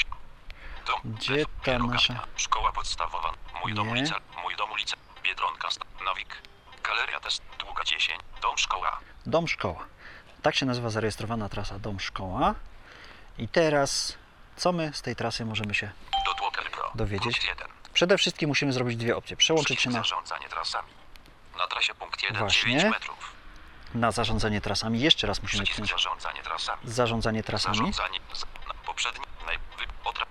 Dom. 0.87 1.01
Gdzie 1.05 1.45
ta 1.65 1.79
nasza- 1.79 2.27
Szkoła 2.37 2.73
podstawowa. 2.73 3.33
Mój 3.63 3.75
dom 3.75 3.89
ulica. 3.89 4.15
Mój 4.43 4.57
dom 4.57 4.73
ulica. 4.73 4.97
Biedronka. 5.23 5.69
Nawik. 6.05 6.43
Galeria 6.83 7.21
test. 7.21 7.43
Długa 7.75 7.85
10. 7.85 8.21
Dom 8.43 8.59
szkoła. 8.59 9.01
Dom 9.27 9.49
szkoła. 9.49 9.85
Tak 10.43 10.55
się 10.55 10.67
nazywa 10.67 10.91
zarejestrowana 10.91 11.49
trasa 11.49 11.79
Dom 11.79 12.01
szkoła. 12.01 12.55
I 13.39 13.49
teraz 13.49 14.19
co 14.57 14.73
my 14.73 14.91
z 14.95 15.03
tej 15.03 15.17
trasy 15.17 15.45
możemy 15.45 15.75
się. 15.75 15.91
Dowiedzieć. 16.95 17.23
Punkt 17.39 17.45
1. 17.61 17.69
Przede 17.93 18.19
wszystkim 18.19 18.49
musimy 18.49 18.73
zrobić 18.73 18.97
dwie 18.97 19.17
opcje. 19.17 19.37
Przełączyć 19.37 19.81
się 19.83 19.91
na, 19.91 19.99
zarządzanie 19.99 20.49
trasami. 20.49 20.89
Na 21.59 21.67
trasie 21.67 21.95
punkt 21.95 22.23
1 22.23 22.39
Właśnie. 22.39 22.73
9 22.77 22.85
metrów. 22.95 23.33
na 23.95 24.11
zarządzanie 24.13 24.61
trasami. 24.61 25.01
Jeszcze 25.01 25.27
raz 25.27 25.43
musimy 25.43 25.65
Przycisk 25.65 25.91
zarządzanie 25.91 26.43
trasami. 26.43 26.81
zarządzanie 26.85 27.43
trasami. 27.43 27.77
Zarządzanie. 27.77 28.21
Poprzedni. 28.87 29.25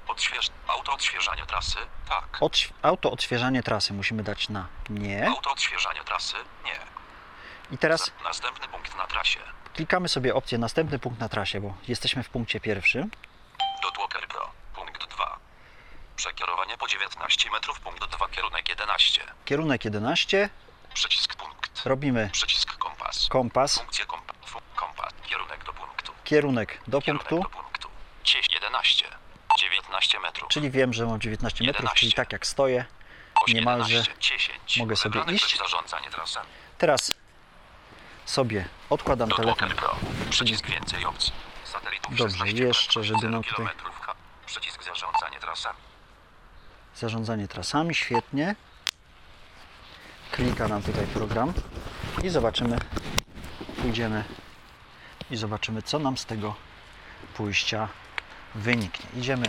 Odśwież, 0.07 0.51
auto 0.67 0.93
odświeżanie 0.93 1.45
trasy. 1.45 1.77
Tak. 2.09 2.25
Odś- 2.41 2.71
auto 2.81 3.11
odświeżanie 3.11 3.63
trasy 3.63 3.93
musimy 3.93 4.23
dać 4.23 4.49
na 4.49 4.67
nie. 4.89 5.27
Auto 5.29 5.51
odświeżanie 5.51 6.03
trasy. 6.03 6.35
Nie. 6.65 6.79
I 7.73 7.77
teraz 7.77 8.11
następny 8.23 8.67
punkt 8.67 8.97
na 8.97 9.07
trasie. 9.07 9.39
klikamy 9.73 10.09
sobie 10.09 10.35
opcję 10.35 10.57
następny 10.57 10.99
punkt 10.99 11.19
na 11.19 11.29
trasie, 11.29 11.61
bo 11.61 11.73
jesteśmy 11.87 12.23
w 12.23 12.29
punkcie 12.29 12.59
pierwszym. 12.59 13.11
Dotwalker 13.83 14.27
Pro. 14.27 14.51
Punkt 14.75 15.07
2. 15.15 15.37
Przekierowanie 16.15 16.77
po 16.77 16.87
19 16.87 17.49
metrów. 17.51 17.79
Punkt 17.79 18.05
2. 18.17 18.27
Kierunek 18.29 18.69
11. 18.69 19.21
Kierunek 19.45 19.85
11. 19.85 20.49
Przycisk 20.93 21.35
punkt. 21.35 21.85
Robimy 21.85 22.29
Przycisk 22.33 22.77
kompas. 22.77 23.27
kompas. 23.29 23.77
Funkcję 23.77 24.05
kompa, 24.05 24.33
kompas. 24.75 25.13
Kierunek 25.29 25.63
do 25.63 25.73
punktu. 25.73 26.11
Kierunek 26.23 26.79
do 26.87 27.01
Kierunek 27.01 27.27
punktu. 27.27 27.49
do 27.49 27.63
punktu. 27.63 27.89
Cie- 28.23 28.53
11. 28.53 29.05
19 29.59 30.19
metrów. 30.19 30.49
Czyli 30.49 30.71
wiem, 30.71 30.93
że 30.93 31.05
mam 31.05 31.19
19 31.21 31.63
metrów, 31.63 31.79
11. 31.83 31.99
czyli 31.99 32.13
tak 32.13 32.31
jak 32.33 32.45
stoję. 32.47 32.85
Niemalże 33.47 33.93
11, 33.95 34.17
10. 34.19 34.77
mogę 34.77 34.95
sobie 34.95 35.21
iść. 35.31 35.57
Teraz 36.77 37.11
sobie 38.25 38.65
odkładam 38.89 39.29
telefon. 39.29 39.69
Dotwalker 39.69 39.77
Pro. 39.77 39.95
Przycisk 40.29 40.67
więcej 40.67 41.05
opcji. 41.05 41.33
Satelitów 41.63 42.15
Dobrze, 42.15 42.37
16 42.37 42.63
jeszcze, 42.63 43.03
żeby 43.03 43.19
0 43.19 43.31
nam 43.31 43.43
tutaj-. 43.43 43.67
Przycisk 44.45 44.83
zarządzanie 44.83 45.39
trasami. 45.39 45.79
Zarządzanie 46.95 47.47
trasami, 47.47 47.95
świetnie. 47.95 48.55
Klika 50.31 50.67
nam 50.67 50.81
tutaj 50.81 51.07
program 51.07 51.53
i 52.23 52.29
zobaczymy, 52.29 52.77
pójdziemy 53.81 54.23
i 55.31 55.37
zobaczymy, 55.37 55.81
co 55.81 55.99
nam 55.99 56.17
z 56.17 56.25
tego 56.25 56.55
pójścia 57.33 57.87
wyniknie. 58.55 59.05
Idziemy 59.19 59.45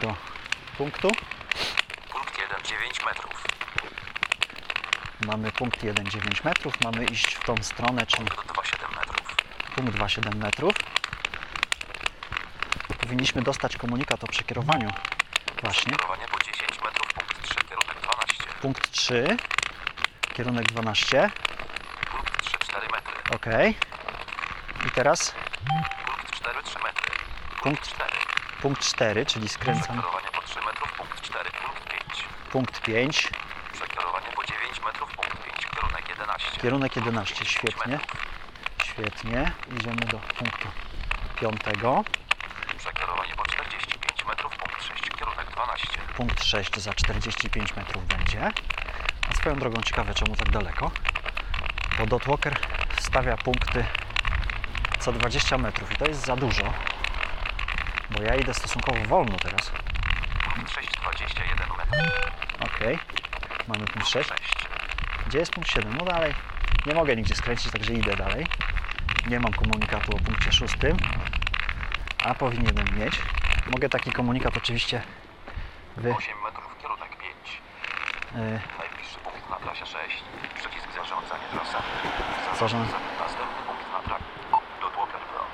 do 0.00 0.14
punktu. 0.78 1.08
Punkt 2.12 2.38
1 2.38 2.62
9 2.64 3.04
metrów. 3.06 3.39
Mamy 5.26 5.52
punkt 5.52 5.82
1,9 5.82 6.44
metrów, 6.44 6.80
mamy 6.84 7.04
iść 7.04 7.34
w 7.34 7.44
tą 7.44 7.54
stronę, 7.62 8.06
czyli 8.06 8.24
punkt 8.24 8.46
2,7 8.46 8.96
metrów. 8.96 9.36
Punkt 9.74 9.98
2,7 9.98 10.36
metrów. 10.36 10.74
Powinniśmy 13.00 13.42
dostać 13.42 13.76
komunikat 13.76 14.24
o 14.24 14.26
przekierowaniu. 14.26 14.90
Właśnie. 15.62 15.92
Przekierowanie 15.92 16.26
po 16.26 16.38
10 16.38 16.60
metrów, 16.84 17.08
punkt 17.14 17.42
3, 17.42 17.54
kierunek 17.54 18.00
12. 18.02 18.44
Punkt 18.62 18.90
3, 18.90 19.36
kierunek 20.34 20.66
12. 20.66 21.30
Punkt 22.10 22.42
3, 22.44 22.58
4 22.58 22.86
metry. 22.92 23.34
Ok. 23.34 23.46
I 24.86 24.90
teraz? 24.90 25.34
Punkt 26.06 26.30
4, 26.36 26.62
3 26.62 26.78
metry. 26.78 27.14
Punkt 27.62 27.88
4. 27.88 28.10
Punkt 28.62 28.82
4, 28.82 29.26
czyli 29.26 29.48
skręcam. 29.48 29.82
Przekierowanie 29.82 30.28
po 30.32 30.42
3 30.42 30.60
metrów, 30.66 30.92
punkt 30.92 31.20
4, 31.20 31.50
punkt 31.50 31.84
5. 31.88 32.24
Punkt 32.52 32.80
5. 32.80 33.28
kierunek 36.62 36.96
11, 36.96 37.34
10 37.34 37.48
świetnie, 37.50 37.98
świetnie. 38.84 39.52
Idziemy 39.76 39.96
do 39.96 40.18
punktu 40.18 40.68
5, 41.40 41.60
Przekierowanie 42.78 43.34
po 43.36 43.46
45 43.46 44.24
metrów, 44.28 44.56
punkt 44.56 44.84
6, 44.84 45.10
kierunek 45.18 45.50
12. 45.52 45.86
punkt 46.16 46.44
6 46.44 46.76
za 46.76 46.94
45 46.94 47.76
metrów 47.76 48.06
będzie. 48.06 48.52
A 49.30 49.34
swoją 49.34 49.56
drogą 49.56 49.82
ciekawe 49.82 50.14
czemu 50.14 50.36
tak 50.36 50.50
daleko, 50.50 50.90
bo 51.98 52.06
Dotwalker 52.06 52.56
stawia 53.00 53.36
punkty 53.36 53.84
co 54.98 55.12
20 55.12 55.58
metrów 55.58 55.92
i 55.92 55.96
to 55.96 56.06
jest 56.06 56.26
za 56.26 56.36
dużo, 56.36 56.72
bo 58.10 58.22
ja 58.22 58.34
idę 58.34 58.54
stosunkowo 58.54 59.04
wolno 59.08 59.36
teraz. 59.36 59.70
Punkt 60.54 60.70
6, 60.72 60.88
21 60.90 61.68
metrów. 61.78 62.30
Ok, 62.60 62.80
mamy 63.68 63.86
punkt 63.86 64.08
6. 64.08 64.28
6. 64.28 64.42
Gdzie 65.26 65.38
jest 65.38 65.52
punkt 65.52 65.70
7? 65.70 65.96
No 65.98 66.04
dalej. 66.04 66.49
Nie 66.86 66.94
mogę 66.94 67.16
nigdzie 67.16 67.34
skręcić, 67.34 67.72
także 67.72 67.92
idę 67.92 68.16
dalej. 68.16 68.46
Nie 69.26 69.40
mam 69.40 69.52
komunikatu 69.52 70.12
o 70.16 70.18
punkcie 70.18 70.52
6, 70.52 70.74
a 72.24 72.34
powinienem 72.34 72.86
mieć. 72.98 73.14
Mogę 73.72 73.88
taki 73.88 74.12
komunikat 74.12 74.56
oczywiście 74.56 75.02
wy, 75.96 76.14
8 76.14 76.34
metrów, 76.44 76.78
kierunek 76.82 77.08
5. 77.16 77.62
y, 78.36 78.60
Najbliższy 78.78 79.18
punkt 79.18 79.50
na 79.50 79.56
trasie 79.56 79.86
6. 79.86 80.24
Przycisk 80.58 80.88
zarządzanie 80.96 81.44
trasa. 81.52 81.78
Zarząd- 82.58 82.94
Następny 83.20 83.62
punkt 83.66 83.86
na 83.92 84.00
trasie. 84.08 84.24
Dotłoker 84.80 85.20
Pro. 85.20 85.44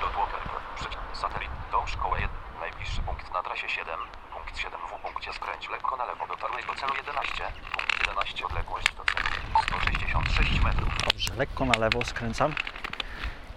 Dotłoker 0.00 0.40
Pro. 0.40 0.60
Przycisk 0.76 0.98
satelit. 1.12 1.50
Dom 1.72 1.86
szkoła 1.86 2.18
1. 2.18 2.30
Najbliższy 2.60 3.02
punkt 3.02 3.32
na 3.34 3.42
trasie 3.42 3.68
7. 3.68 4.00
Punkt 4.32 4.58
7 4.58 4.80
w 4.80 5.00
punkcie 5.02 5.32
skręć 5.32 5.68
lekko 5.68 5.96
na 5.96 6.04
lewo. 6.04 6.26
Do 6.26 6.36
celu 6.36 6.94
11. 6.96 7.44
Punkt 7.72 7.98
11 8.06 8.46
odległość 8.46 8.86
do 8.98 9.04
celu. 9.04 9.26
166 9.62 10.60
metrów. 10.60 10.65
Dobrze, 11.04 11.34
lekko 11.36 11.64
na 11.64 11.78
lewo 11.78 12.04
skręcam. 12.04 12.54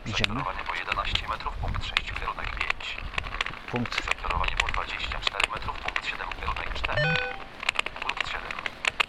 Idziemy. 0.06 0.44
Po 0.44 0.76
11 0.76 1.28
metrów. 1.28 1.54
Punkt 1.54 1.86
6 1.86 2.12
kierunek 2.20 2.56
5. 2.56 2.98
Punkt, 3.72 4.02
Przekierowanie 4.02 4.56
po 4.56 4.68
24 4.68 5.52
metrów. 5.54 5.78
Punkt 5.80 6.06
7 6.08 6.28
kierunek 6.40 6.74
4. 6.74 7.02
Punkt 8.02 8.28
7. 8.32 8.42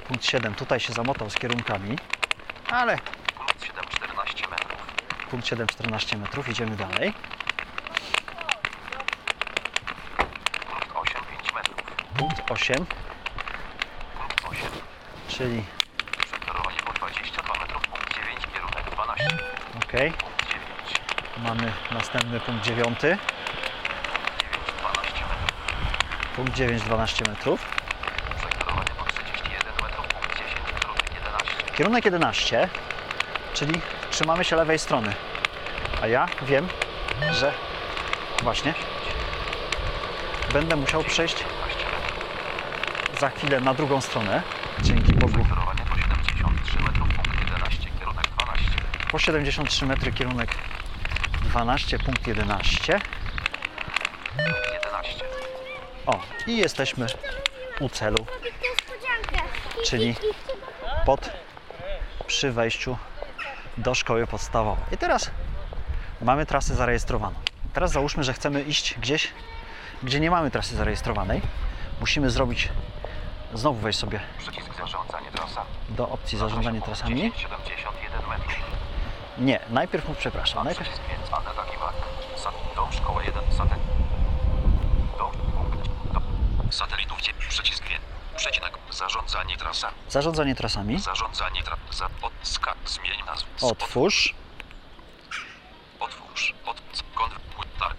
punkt 0.09 0.25
7 0.25 0.55
tutaj 0.55 0.81
się 0.81 0.93
zamotał 0.93 1.31
z 1.31 1.35
kierunkami, 1.35 1.99
ale 2.71 2.99
Punkt 3.37 3.64
7 3.67 3.85
14 3.88 4.49
metrów. 4.49 4.79
punkt 5.31 5.47
7 5.47 5.67
14 5.69 6.17
metrów. 6.17 6.49
Idziemy 6.49 6.76
dalej. 6.76 7.12
Punkt 10.71 10.90
8 10.95 11.23
5 11.43 11.55
metrów. 11.55 11.76
Punkt 12.19 12.50
8, 12.50 12.76
Punkt 14.19 14.45
8. 14.45 14.69
czyli 15.29 15.64
Przekierowanie 16.31 16.79
po 16.87 16.93
22 16.93 17.55
metrów. 17.61 17.83
Punkt 17.83 18.14
9 18.14 18.47
kierunek 18.55 18.90
12. 18.95 19.38
ok. 19.90 19.97
9. 19.97 20.14
Mamy 21.38 21.73
następny 21.90 22.40
punkt 22.40 22.64
9. 22.64 22.99
9 23.00 23.23
12 23.23 23.25
metrów. 25.25 26.32
Punkt 26.37 26.54
9 26.54 26.82
12 26.82 27.25
metrów. 27.28 27.66
Przekierowanie 28.38 28.90
po 28.99 29.04
31 29.04 29.73
metrów. 29.82 30.06
Punkt 30.06 30.38
10 30.38 30.52
kierunek 30.80 31.14
11. 31.14 31.75
Kierunek 31.76 32.04
11, 32.04 32.68
czyli 33.54 33.80
trzymamy 34.11 34.44
się 34.44 34.56
lewej 34.56 34.78
strony. 34.78 35.14
A 36.02 36.06
ja 36.06 36.26
wiem, 36.42 36.68
że 37.32 37.52
właśnie 38.42 38.75
będę 40.52 40.76
musiał 40.76 41.04
przejść 41.04 41.35
15 41.35 41.85
metrów. 41.85 43.20
za 43.20 43.30
chwilę 43.30 43.61
na 43.61 43.75
drugą 43.75 44.00
stronę. 44.00 44.42
Dzięki 44.82 45.12
Bogu. 45.12 45.44
Przekierowanie 45.44 45.82
po 45.90 45.97
73 45.99 46.78
metrów. 46.82 47.08
Punkt 47.08 47.41
11 47.41 47.45
kierunek 47.45 47.47
12. 47.47 47.90
Po 49.12 49.18
73 49.18 49.86
metry 49.86 50.12
kierunek 50.12 50.54
12, 51.42 51.99
punkt 51.99 52.26
11. 52.26 52.92
Punkt 54.36 54.73
11. 54.73 55.25
O, 56.06 56.20
i 56.46 56.56
jesteśmy 56.56 57.06
u 57.80 57.88
celu, 57.88 58.26
czyli 59.86 60.14
pod 61.06 61.30
przy 62.26 62.50
wejściu 62.52 62.96
do 63.78 63.94
szkoły 63.94 64.26
podstawowej. 64.26 64.84
I 64.92 64.99
teraz 64.99 65.30
mamy 66.23 66.46
trasę 66.46 66.75
zarejestrowaną. 66.75 67.36
Teraz 67.73 67.92
załóżmy, 67.92 68.25
że 68.25 68.32
chcemy 68.32 68.62
iść 68.62 68.94
gdzieś, 68.99 69.28
gdzie 70.02 70.20
nie 70.20 70.30
mamy 70.30 70.50
trasy 70.50 70.76
zarejestrowanej. 70.76 71.42
Musimy 72.00 72.30
zrobić, 72.30 72.68
znowu 73.54 73.80
wejść 73.80 73.99
sobie 73.99 74.20
Przycisk 74.38 74.75
zarządzanie 74.78 75.30
trasa. 75.32 75.64
do 75.88 76.08
opcji 76.08 76.38
zarządzanie 76.38 76.80
trasami. 76.82 77.32
10, 79.41 79.47
71 79.47 79.47
metrów. 79.47 79.47
Nie, 79.47 79.61
najpierw, 79.71 80.05
przepraszam, 80.19 80.65
najpierw 80.65 80.89
Przycisk 80.89 81.09
5. 81.09 81.21
Anna 81.33 81.50
Takiwak. 81.50 81.95
Sat. 82.37 82.55
Dom 82.76 82.93
szkoła 82.93 83.23
1. 83.23 83.43
Satelit. 83.57 83.85
Dom. 85.19 85.33
Punkt. 85.33 85.89
Dom. 86.13 86.23
Satelitów 86.71 87.21
9. 87.21 87.47
Przycisk 87.47 87.85
2. 87.85 87.91
Przecinek. 88.37 88.79
Zarządzanie 88.91 89.57
trasa. 89.57 89.91
zarządzanie 90.09 90.55
trasami. 90.55 90.99
Zarządzanie. 90.99 91.63
Za. 91.91 92.09
Od. 92.23 92.33
Ska. 92.43 92.75
Zmień 92.87 93.21
nazwę. 93.26 93.49
Otwórz. 93.63 94.35
Otwórz. 96.00 96.55
Od. 96.67 96.81
Tar. 97.79 97.95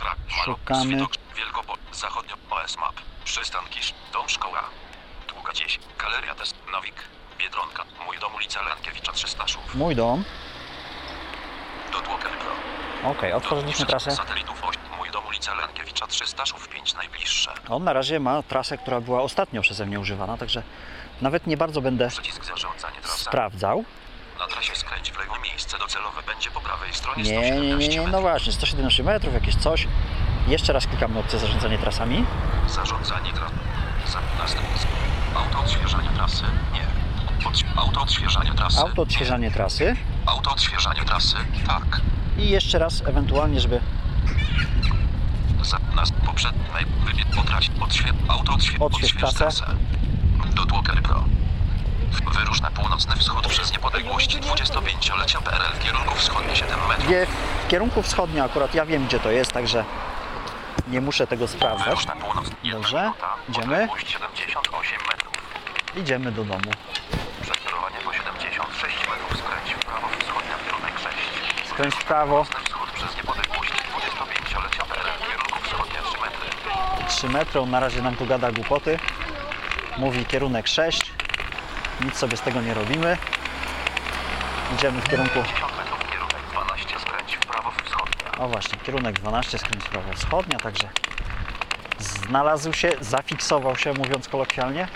Krak. 0.00 0.16
Szukamy. 0.44 0.84
Swidok. 0.84 1.12
Wielkopol. 1.36 1.76
Zachodnio. 1.92 2.34
OS 2.50 2.76
Map. 2.76 2.94
Przystanki. 3.24 3.80
Dom 4.12 4.28
szkoła. 4.28 4.62
Długa 5.28 5.52
10. 5.52 5.80
Galeria 5.98 6.34
Test. 6.34 6.56
Nowik. 6.72 6.94
Biedronka. 7.38 7.84
Mój 8.06 8.18
dom 8.18 8.34
ulica 8.34 8.62
Lankiewicza 8.62 9.12
300 9.12 9.48
Szów. 9.48 9.74
Mój 9.74 9.96
dom. 9.96 10.24
Dotłoker 11.92 12.30
Pro. 12.30 13.10
Ok, 13.10 13.22
otworzyliśmy 13.34 13.86
trasę. 13.86 14.10
Satelitów 14.10 14.64
8. 14.64 14.82
Mój 14.98 15.10
dom 15.10 15.26
ulica 15.26 15.54
Lankiewicza 15.54 16.06
300 16.06 16.46
Szów 16.46 16.68
5 16.68 16.94
najbliższe. 16.94 17.52
On 17.68 17.84
na 17.84 17.92
razie 17.92 18.20
ma 18.20 18.42
trasę, 18.42 18.78
która 18.78 19.00
była 19.00 19.22
ostatnio 19.22 19.62
przeze 19.62 19.86
mnie 19.86 20.00
używana, 20.00 20.36
także 20.36 20.62
nawet 21.22 21.46
nie 21.46 21.56
bardzo 21.56 21.80
będę 21.80 22.08
sprawdzał. 23.04 23.84
Na 24.38 24.46
trasie 24.46 24.76
skręć 24.76 25.12
w 25.12 25.18
lewo. 25.18 25.34
Miejsce 25.38 25.78
docelowe 25.78 26.22
będzie 26.26 26.50
po 26.50 26.60
prawej 26.60 26.94
stronie 26.94 27.22
Nie, 27.22 27.30
nie, 27.40 27.50
nie, 27.50 27.58
117 27.58 28.00
nie, 28.00 28.08
no 28.08 28.20
właśnie, 28.20 28.52
117 28.52 29.02
metrów, 29.02 29.34
jakieś 29.34 29.56
coś. 29.56 29.88
Jeszcze 30.46 30.72
raz 30.72 30.86
klikamy 30.86 31.18
opcję 31.18 31.38
zarządzanie 31.38 31.78
trasami. 31.78 32.24
Zarządzanie 32.68 33.32
następstwo. 34.38 34.88
Auto 35.36 35.60
odświeżania 35.60 36.10
trasy. 36.10 36.44
Nie. 36.72 36.86
Auto 37.76 38.00
odświeżania 38.00 38.54
trasy. 38.54 38.80
Auto 38.80 39.02
odświeżanie 39.02 39.50
trasy 39.50 39.96
Auto 40.26 40.50
odświeżania 40.50 41.04
trasy. 41.04 41.36
Tak. 41.66 42.00
i 42.38 42.50
jeszcze 42.50 42.78
raz 42.78 43.02
ewentualnie, 43.06 43.60
żeby 43.60 43.80
Za 45.62 45.78
nas 45.96 46.12
poprzedniej 46.26 46.64
wybierz 47.04 47.26
po 47.36 47.42
trasie. 47.42 47.72
Odświe 47.80 48.12
auto 48.28 48.52
odświe 48.52 48.78
Odśwież 48.78 49.34
trasę. 49.34 49.66
Dotłoker 50.54 51.02
Pro. 51.02 51.24
Wyrusz 52.32 52.60
na 52.60 52.70
północny 52.70 53.16
wschód 53.16 53.46
przez 53.46 53.72
niepodległość 53.72 54.36
25-lecia 54.38 55.40
PRL 55.42 55.72
w 55.74 55.78
kierunku 55.84 56.14
wschodnie 56.14 56.56
7 56.56 56.80
metrów. 56.88 57.08
wie 57.10 57.26
w 57.64 57.68
kierunku 57.68 58.02
wschodnim 58.02 58.44
akurat 58.44 58.74
ja 58.74 58.86
wiem 58.86 59.06
gdzie 59.06 59.20
to 59.20 59.30
jest, 59.30 59.52
także 59.52 59.84
nie 60.88 61.00
muszę 61.00 61.26
tego 61.26 61.48
sprawdzać. 61.48 62.06
Dobrze. 62.72 63.12
Idziemy. 63.48 63.74
Odległość 63.74 64.10
78 64.12 64.98
metrów. 65.12 65.32
Idziemy 65.96 66.32
do 66.32 66.44
domu. 66.44 66.70
Przekierowanie 67.42 67.96
po 68.04 68.12
76 68.12 68.96
metrów. 68.98 69.38
Skręć 69.38 69.74
w 69.74 69.85
prawo 69.96 70.18
wschodnia 70.18 70.54
kierunek 70.64 70.98
6. 70.98 71.16
Skręć 71.70 71.94
w 71.94 72.04
prawo, 72.04 72.44
wschód 72.44 72.90
przez 72.90 73.16
niepodległość 73.16 73.72
25-lecia 73.72 74.84
PRL 74.84 75.18
w 75.18 75.28
kierunku 75.28 75.60
wschodnie 75.62 75.98
3 76.04 76.20
metry. 76.20 77.08
3 77.08 77.28
metry, 77.28 77.60
on 77.60 77.70
na 77.70 77.80
razie 77.80 78.02
nam 78.02 78.16
tu 78.16 78.26
gada 78.26 78.52
głupoty. 78.52 78.98
Mówi 79.98 80.24
kierunek 80.24 80.68
6. 80.68 81.12
Nic 82.04 82.16
sobie 82.16 82.36
z 82.36 82.40
tego 82.40 82.60
nie 82.60 82.74
robimy. 82.74 83.18
Idziemy 84.74 85.00
w 85.00 85.08
kierunku 85.08 85.34
50 85.34 85.76
metrów 85.76 86.10
kierunek 86.10 86.42
12. 86.52 86.98
Skręć 86.98 87.36
w 87.36 87.40
prawo 87.46 87.70
wschodnia. 87.70 88.38
O 88.38 88.48
właśnie, 88.48 88.78
kierunek 88.78 89.20
12, 89.20 89.58
skręć 89.58 89.84
w 89.84 89.88
prawo 89.88 90.12
wschodnia, 90.12 90.58
także 90.58 90.88
znalazł 91.98 92.72
się, 92.72 92.92
zafiksował 93.00 93.76
się, 93.76 93.92
mówiąc 93.92 94.28
kolokwialnie. 94.28 94.88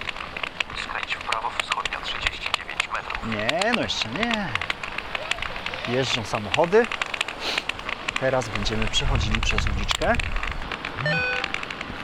Skręć 0.82 1.14
w 1.14 1.18
prawo 1.18 1.50
wschodnia 1.62 2.00
39 2.00 2.88
metrów. 2.94 3.26
Nie, 3.26 3.72
no 3.72 3.82
jeszcze 3.82 4.08
nie. 4.08 4.69
Jeżdżą 5.88 6.24
samochody. 6.24 6.86
Teraz 8.20 8.48
będziemy 8.48 8.86
przechodzili 8.86 9.40
przez 9.40 9.66
uliczkę. 9.76 10.14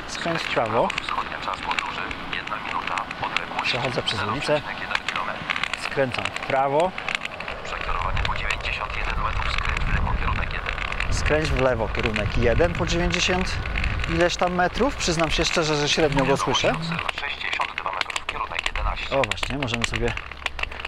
Skręć 0.09 0.43
w 0.43 0.55
prawo, 0.55 0.89
Wschodnia 1.03 1.39
czas 1.41 1.59
podróży 1.61 2.01
1 2.35 2.59
minuta. 2.67 3.05
Odległość 3.23 3.62
Przechodzę 3.65 4.03
przez 4.03 4.23
ulicę. 4.23 4.55
0,1 4.55 5.07
kilometr. 5.07 5.41
skręcam 5.85 6.25
w 6.25 6.31
prawo, 6.47 6.91
Przekierowanie 7.65 8.21
po 8.27 8.35
91 8.37 9.23
metrów. 9.25 9.53
Skręć 9.53 9.81
w 9.81 9.95
lewo 9.95 10.12
kierunek 10.21 10.53
1. 10.53 11.12
skręć 11.12 11.49
w 11.49 11.61
lewo, 11.61 11.89
kierunek 11.89 12.39
1 12.39 12.73
po 12.75 12.87
90 12.87 13.53
ileś 14.15 14.37
tam 14.37 14.55
metrów. 14.55 14.97
Przyznam 14.97 15.31
się 15.31 15.45
szczerze, 15.45 15.77
że 15.77 15.89
średnio 15.89 16.25
go 16.25 16.37
słyszę. 16.37 16.73
62 17.21 17.93
metrów, 17.93 18.27
kierunek 18.27 18.67
11. 18.67 19.17
O 19.19 19.23
właśnie, 19.23 19.59
możemy 19.59 19.85
sobie 19.85 20.12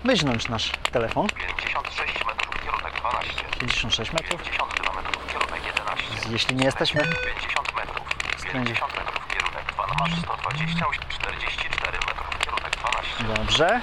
myźnąć 0.04 0.48
nasz 0.48 0.70
telefon. 0.92 1.26
56 1.28 2.24
metrów, 2.26 2.62
kierunek 2.64 2.94
12. 3.00 3.44
56 3.58 4.12
metrów. 4.12 4.42
52 4.42 4.92
metrów, 4.92 5.26
kierunek 5.26 5.66
11. 5.66 6.04
Jeśli 6.30 6.56
nie 6.56 6.64
jesteśmy 6.64 7.00
50 7.00 7.76
metrów, 7.76 8.08
50 8.52 8.96
metrów, 8.96 9.28
kierunek 9.28 9.72
2 9.72 9.86
na 9.86 9.94
masz 9.94 10.18
128, 10.18 11.02
44 11.08 11.98
metrów, 11.98 12.38
kierunek 12.38 12.76
12. 12.76 13.24
dobrze. 13.24 13.80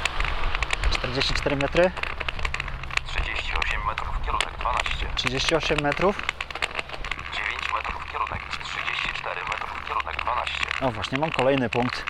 44 0.92 1.56
metry, 1.56 1.92
38 3.08 3.86
metrów, 3.86 4.22
kierunek 4.26 4.52
12. 4.60 5.08
38 5.16 5.82
metrów. 5.82 6.16
9 7.34 7.74
metrów, 7.74 8.12
kierunek 8.12 8.42
34 8.64 9.42
metrów, 9.42 9.84
kierunek 9.88 10.16
12. 10.24 10.54
O 10.82 10.92
właśnie, 10.92 11.18
mam 11.18 11.32
kolejny 11.32 11.70
punkt. 11.70 12.06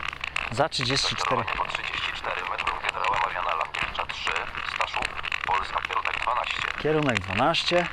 Za 0.52 0.70
34. 0.70 1.44
Kierowanie 1.44 1.58
po 1.58 1.66
34 1.66 2.42
metrów, 2.52 2.80
generała 2.88 3.18
Mariana 3.26 3.56
Lamkiewicza 3.56 4.06
3, 4.06 4.32
Staszów, 4.76 5.08
Polska, 5.46 5.82
kierunek 5.82 6.16
12. 6.24 6.75
Kierunek 6.86 7.20
12. 7.20 7.88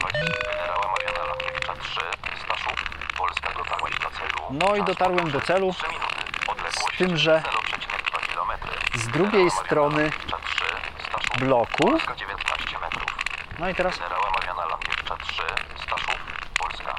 20 0.00 0.20
generała 0.50 0.92
Mariana 0.92 1.24
Lamkiewicza 1.24 1.74
3, 1.74 2.00
Staszów, 2.44 2.84
Polska, 3.18 3.52
dotarłaś 3.52 3.92
do 3.92 4.10
celu. 4.10 4.38
No 4.50 4.76
i 4.76 4.84
dotarłem 4.84 5.30
do 5.30 5.40
celu. 5.40 5.72
3 5.72 5.86
minuty. 5.88 6.04
Odległość 6.46 6.94
Z 6.94 6.98
tym, 6.98 7.16
że 7.16 7.42
0,2 7.46 8.28
kilometry. 8.30 8.70
z 8.94 9.08
drugiej 9.08 9.50
strony 9.50 10.02
Mariana 10.02 10.10
Lamkiewicza 10.10 10.38
3, 10.38 10.64
Staszów, 11.08 11.38
bloku. 11.38 11.90
Polska 11.90 12.16
19 12.16 12.78
metrów. 12.78 13.14
No 13.58 13.68
i 13.68 13.74
teraz 13.74 13.98
Generała 13.98 14.30
Mariana 14.30 14.66
Lamkiewicza 14.66 15.16
3, 15.16 15.42
Staszów, 15.82 16.18
Polska. 16.58 16.96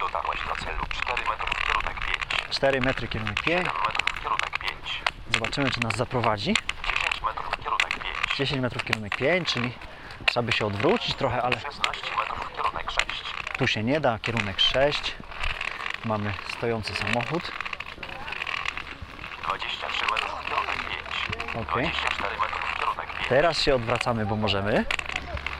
Dotarłaś 0.00 0.38
do 0.48 0.64
celu 0.64 0.84
4 0.90 1.22
metrów, 1.30 1.64
kierunek 1.66 1.96
5. 2.30 2.50
4 2.50 2.80
metry, 2.80 3.08
kierunek 3.08 3.42
5. 3.42 3.66
7 3.66 3.82
metrów, 3.86 4.20
kierunek 4.22 4.58
5. 4.58 5.02
Zobaczymy, 5.34 5.70
czy 5.70 5.80
nas 5.80 5.96
zaprowadzi. 5.96 6.54
10 7.04 7.22
metrów, 7.22 7.56
kierunek 7.62 7.94
5. 8.02 8.36
10 8.36 8.60
metrów, 8.60 8.84
kierunek 8.84 9.16
5, 9.16 9.52
czyli 9.52 9.72
trzeba 10.26 10.46
by 10.46 10.52
się 10.52 10.66
odwrócić 10.66 11.14
trochę, 11.14 11.42
ale 11.42 11.60
16 11.60 11.82
metrów, 12.18 12.52
kierunek 12.56 12.90
6. 12.90 13.24
tu 13.58 13.66
się 13.66 13.82
nie 13.82 14.00
da. 14.00 14.18
Kierunek 14.18 14.60
6. 14.60 15.14
Mamy 16.04 16.32
stojący 16.56 16.94
samochód. 16.94 17.52
23 19.42 20.04
metrów, 20.04 20.44
kierunek 20.48 20.78
5. 21.54 21.66
Okej. 21.68 21.84
24 21.86 22.36
metrów, 22.40 22.74
kierunek 22.78 23.06
5. 23.16 23.28
Teraz 23.28 23.62
się 23.62 23.74
odwracamy, 23.74 24.26
bo 24.26 24.36
możemy. 24.36 24.84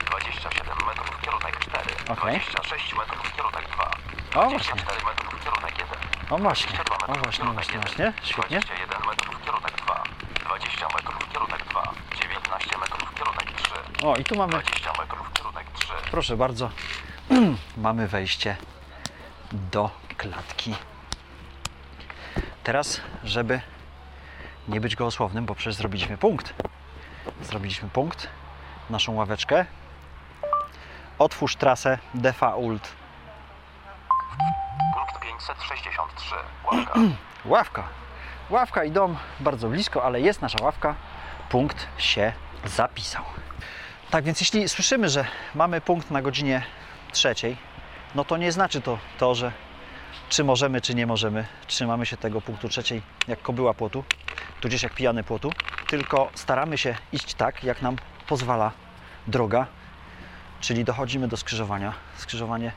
27 0.07 0.77
metrów, 0.87 1.21
kierunek 1.21 1.59
4. 1.59 1.83
Okej. 2.09 2.39
26 2.39 2.93
metrów, 2.95 3.33
kierunek 3.35 3.65
2. 3.69 3.91
O 4.41 4.49
właśnie, 4.49 4.73
24 4.73 5.05
metrów, 5.05 5.43
kierunek 5.43 5.77
1. 5.79 5.87
o 6.29 6.37
właśnie, 6.37 6.71
22 6.73 6.95
o 7.07 7.17
właśnie, 7.23 7.45
właśnie, 7.45 7.75
1. 7.75 7.81
właśnie. 7.81 8.13
Świetnie. 8.23 8.59
21 8.59 9.07
metrów, 9.09 9.41
kierunek 9.45 9.75
2. 9.75 10.03
20 10.45 10.87
metrów, 10.95 11.29
kierunek 11.31 11.63
2. 11.65 11.93
19 12.21 12.77
metrów, 12.77 13.13
kierunek 13.15 13.51
3. 13.61 13.71
O 14.03 14.15
i 14.15 14.23
tu 14.23 14.35
mamy, 14.35 14.51
20 14.51 14.91
metrów, 15.01 15.33
kierunek 15.33 15.65
3. 15.73 15.87
proszę 16.11 16.37
bardzo, 16.37 16.69
mamy 17.77 18.07
wejście 18.07 18.57
do 19.51 19.89
klatki. 20.17 20.75
Teraz, 22.63 23.01
żeby 23.23 23.61
nie 24.67 24.81
być 24.81 24.95
gołosłownym, 24.95 25.45
bo 25.45 25.55
przecież 25.55 25.75
zrobiliśmy 25.75 26.17
punkt. 26.17 26.53
Zrobiliśmy 27.41 27.89
punkt, 27.89 28.27
naszą 28.89 29.15
ławeczkę. 29.15 29.65
Otwórz 31.19 31.55
trasę 31.55 31.97
DV 32.13 32.55
Ult. 32.55 32.91
Punkt 34.93 35.19
563. 35.21 36.35
Ławka. 36.71 36.99
Ławka. 37.45 37.83
Ławka 38.49 38.83
i 38.83 38.91
dom 38.91 39.17
bardzo 39.39 39.69
blisko, 39.69 40.03
ale 40.03 40.21
jest 40.21 40.41
nasza 40.41 40.63
ławka. 40.63 40.95
Punkt 41.49 41.87
się 41.97 42.33
zapisał. 42.65 43.23
Tak 44.11 44.23
więc 44.23 44.39
jeśli 44.39 44.69
słyszymy, 44.69 45.09
że 45.09 45.25
mamy 45.55 45.81
punkt 45.81 46.11
na 46.11 46.21
godzinie 46.21 46.63
trzeciej, 47.11 47.57
no 48.15 48.25
to 48.25 48.37
nie 48.37 48.51
znaczy 48.51 48.81
to, 48.81 48.99
to 49.17 49.35
że 49.35 49.51
czy 50.29 50.43
możemy, 50.43 50.81
czy 50.81 50.95
nie 50.95 51.07
możemy. 51.07 51.45
Trzymamy 51.67 52.05
się 52.05 52.17
tego 52.17 52.41
punktu 52.41 52.69
trzeciej 52.69 53.01
jak 53.27 53.41
kobyła 53.41 53.73
płotu, 53.73 54.03
tudzież 54.61 54.83
jak 54.83 54.93
pijany 54.93 55.23
płotu, 55.23 55.51
tylko 55.87 56.29
staramy 56.35 56.77
się 56.77 56.95
iść 57.11 57.33
tak, 57.33 57.63
jak 57.63 57.81
nam 57.81 57.95
pozwala 58.27 58.71
droga, 59.27 59.67
czyli 60.61 60.83
dochodzimy 60.83 61.27
do 61.27 61.37
skrzyżowania. 61.37 61.93
Skrzyżowanie 62.17 62.71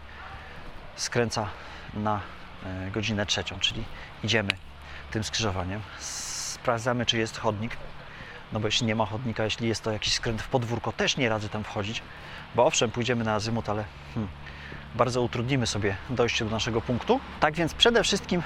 skręca 0.97 1.49
na 1.95 2.21
e, 2.67 2.91
godzinę 2.91 3.27
trzecią, 3.27 3.59
czyli 3.61 3.85
idziemy 4.25 4.51
tym 5.11 5.25
skrzyżowaniem, 5.25 5.81
sprawdzamy, 5.99 7.07
czy 7.07 7.19
jest 7.19 7.39
chodnik, 7.39 7.77
no 8.53 8.61
bo 8.61 8.69
jeśli 8.69 8.87
nie 8.87 8.95
ma 8.95 9.07
chodnika, 9.07 9.45
jeśli 9.45 9.69
jest 9.69 9.83
to 9.83 9.93
jakiś 9.93 10.13
skręt 10.15 10.43
w 10.43 10.49
podwórko, 10.49 10.93
też 10.93 11.17
nie 11.17 11.29
radzę 11.29 11.49
tam 11.49 11.65
wchodzić, 11.65 12.03
bo 12.55 12.67
owszem, 12.67 12.91
pójdziemy 12.91 13.25
na 13.25 13.35
azymut, 13.35 13.69
ale 13.69 13.85
hmm, 14.15 14.31
bardzo 14.95 15.23
utrudnimy 15.23 15.67
sobie 15.67 15.97
dojście 16.11 16.45
do 16.45 16.51
naszego 16.51 16.81
punktu. 16.81 17.21
Tak 17.41 17.55
więc 17.55 17.75
przede 17.75 18.05
wszystkim 18.05 18.43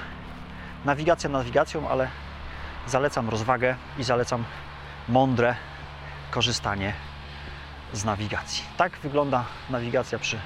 nawigacja 0.85 1.29
nawigacją, 1.29 1.89
ale 1.89 2.09
zalecam 2.87 3.29
rozwagę 3.29 3.75
i 3.97 4.03
zalecam 4.03 4.43
mądre 5.09 5.55
korzystanie 6.31 6.93
z 7.93 8.05
nawigacji. 8.05 8.63
Tak 8.77 8.97
wygląda 8.97 9.45
nawigacja 9.69 10.19
przy 10.19 10.39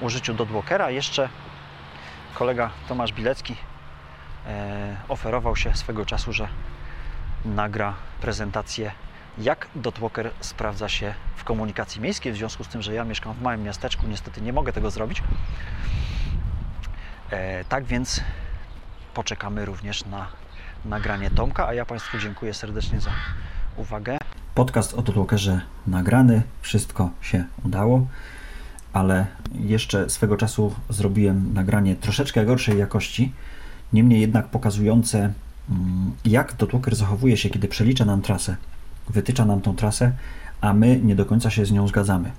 użyciu 0.00 0.34
dotwalkera. 0.34 0.90
Jeszcze 0.90 1.28
kolega 2.34 2.70
Tomasz 2.88 3.12
Bilecki 3.12 3.56
e, 4.46 4.96
oferował 5.08 5.56
się 5.56 5.74
swego 5.74 6.06
czasu, 6.06 6.32
że 6.32 6.48
nagra 7.44 7.94
prezentację, 8.20 8.92
jak 9.38 9.68
dotwalker 9.74 10.30
sprawdza 10.40 10.88
się 10.88 11.14
w 11.36 11.44
komunikacji 11.44 12.00
miejskiej. 12.00 12.32
W 12.32 12.36
związku 12.36 12.64
z 12.64 12.68
tym, 12.68 12.82
że 12.82 12.94
ja 12.94 13.04
mieszkam 13.04 13.34
w 13.34 13.42
małym 13.42 13.62
miasteczku, 13.62 14.06
niestety 14.08 14.40
nie 14.40 14.52
mogę 14.52 14.72
tego 14.72 14.90
zrobić. 14.90 15.22
E, 17.30 17.64
tak 17.64 17.84
więc 17.84 18.20
poczekamy 19.14 19.64
również 19.64 20.04
na 20.04 20.26
nagranie 20.84 21.30
Tomka, 21.30 21.68
a 21.68 21.74
ja 21.74 21.84
Państwu 21.84 22.18
dziękuję 22.18 22.54
serdecznie 22.54 23.00
za 23.00 23.10
uwagę. 23.76 24.18
Podcast 24.54 24.94
o 24.94 25.02
dotwalkerze 25.02 25.60
nagrany, 25.86 26.42
wszystko 26.62 27.10
się 27.20 27.44
udało 27.64 28.06
ale 28.92 29.26
jeszcze 29.54 30.10
swego 30.10 30.36
czasu 30.36 30.74
zrobiłem 30.88 31.54
nagranie 31.54 31.96
troszeczkę 31.96 32.44
gorszej 32.46 32.78
jakości, 32.78 33.32
niemniej 33.92 34.20
jednak 34.20 34.48
pokazujące, 34.48 35.32
jak 36.24 36.56
dotwalker 36.56 36.96
zachowuje 36.96 37.36
się, 37.36 37.50
kiedy 37.50 37.68
przelicza 37.68 38.04
nam 38.04 38.22
trasę, 38.22 38.56
wytycza 39.08 39.44
nam 39.44 39.60
tą 39.60 39.76
trasę, 39.76 40.12
a 40.60 40.72
my 40.72 41.00
nie 41.00 41.14
do 41.14 41.26
końca 41.26 41.50
się 41.50 41.66
z 41.66 41.72
nią 41.72 41.88
zgadzamy. 41.88 42.30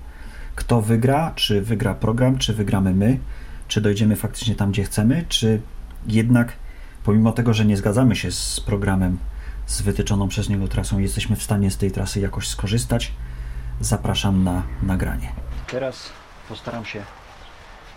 Kto 0.54 0.82
wygra, 0.82 1.32
czy 1.36 1.62
wygra 1.62 1.94
program, 1.94 2.38
czy 2.38 2.54
wygramy 2.54 2.94
my, 2.94 3.18
czy 3.68 3.80
dojdziemy 3.80 4.16
faktycznie 4.16 4.54
tam, 4.54 4.70
gdzie 4.70 4.84
chcemy, 4.84 5.24
czy 5.28 5.60
jednak 6.06 6.52
pomimo 7.04 7.32
tego, 7.32 7.54
że 7.54 7.64
nie 7.64 7.76
zgadzamy 7.76 8.16
się 8.16 8.32
z 8.32 8.60
programem, 8.60 9.18
z 9.66 9.82
wytyczoną 9.82 10.28
przez 10.28 10.48
niego 10.48 10.68
trasą, 10.68 10.98
jesteśmy 10.98 11.36
w 11.36 11.42
stanie 11.42 11.70
z 11.70 11.76
tej 11.76 11.90
trasy 11.90 12.20
jakoś 12.20 12.48
skorzystać, 12.48 13.12
zapraszam 13.80 14.44
na 14.44 14.62
nagranie. 14.82 15.32
Teraz 15.66 16.10
postaram 16.48 16.84
się 16.84 17.02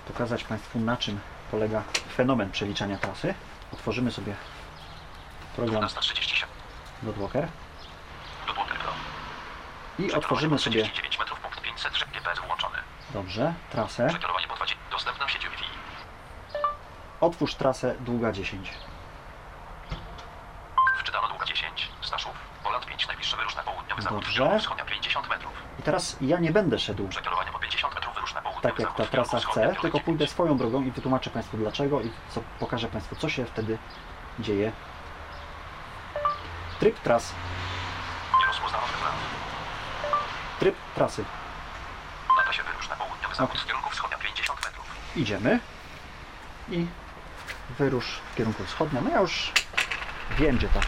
pokazać 0.08 0.44
Państwu, 0.44 0.80
na 0.80 0.98
czym 0.98 1.20
polega 1.52 1.84
fenomen 2.16 2.52
przeliczania 2.52 2.98
trasy. 2.98 3.34
Otworzymy 3.74 4.12
sobie 4.12 4.34
program 5.56 5.84
12.37. 5.84 6.46
Dotwalker 7.04 7.48
Do 8.48 8.54
Dłoterka. 8.54 8.90
i 10.00 10.14
otworzymy 10.14 10.60
sobie 10.60 10.82
39 10.84 11.20
metrów, 11.20 11.40
punkt 11.40 11.62
500, 11.62 11.94
GPS 12.14 12.40
włączony. 12.40 12.78
dobrze 13.10 13.54
trasę. 13.72 14.08
Przekierowanie 14.08 14.48
po 14.48 14.56
20. 14.56 14.76
Dostępna 14.92 15.28
sieć 15.30 15.50
Wi-Fi. 15.50 15.66
Otwórz 17.22 17.56
trasę 17.56 17.96
długa 18.00 18.32
10. 18.32 18.74
Wczytano 21.00 21.28
dług 21.28 21.46
10. 21.46 21.90
Staszów. 22.02 22.34
Poland 22.64 22.86
5. 22.86 23.08
Najbliższy 23.08 23.38
wyrusz 23.38 23.56
na 23.56 23.64
południowy 23.64 24.02
zachód. 24.02 24.20
Dobrze. 24.20 24.60
Wschodnia 24.60 24.86
50 24.86 25.30
metrów. 25.30 25.52
I 25.80 25.84
teraz 25.84 26.18
ja 26.22 26.40
nie 26.40 26.52
będę 26.52 26.80
szedł 26.80 27.08
Przekierowanie 27.08 27.52
po 27.52 27.60
50 27.60 27.96
metrów 27.96 28.16
wyrusz 28.16 28.34
na 28.34 28.42
południowy 28.42 28.68
tak 28.70 28.80
jak 28.80 28.96
ta 28.96 29.06
trasa 29.06 29.40
chce, 29.40 29.76
tylko 29.82 30.00
pójdę 30.00 30.20
9. 30.20 30.32
swoją 30.32 30.58
drogą 30.58 30.84
i 30.84 30.92
wytłumaczę 30.92 31.30
Państwu 31.30 31.58
dlaczego 31.58 32.02
i 32.02 32.12
co, 32.30 32.42
pokażę 32.60 32.88
Państwu, 32.88 33.16
co 33.16 33.30
się 33.30 33.46
wtedy 33.46 33.78
dzieje. 34.40 34.72
Tryb 36.80 37.00
tras. 37.00 37.34
Tryb 40.60 40.76
trasy. 40.96 41.26
Lata 42.38 42.54
się 42.54 42.64
wyrusz 42.64 42.90
na 42.90 42.96
południowy 42.96 43.36
zachód 43.36 43.62
w 43.62 43.66
kierunku 43.66 43.90
wschodnia 43.90 44.18
50 44.18 44.66
metrów. 44.66 44.86
Idziemy. 45.16 45.60
I 46.70 46.88
wyrusz 47.80 48.20
w 48.34 48.36
kierunku 48.36 48.64
wschodnia. 48.64 49.02
No 49.02 49.10
ja 49.10 49.22
już 49.22 49.52
wiem, 50.38 50.58
gdzie 50.58 50.68
ta 50.68 50.80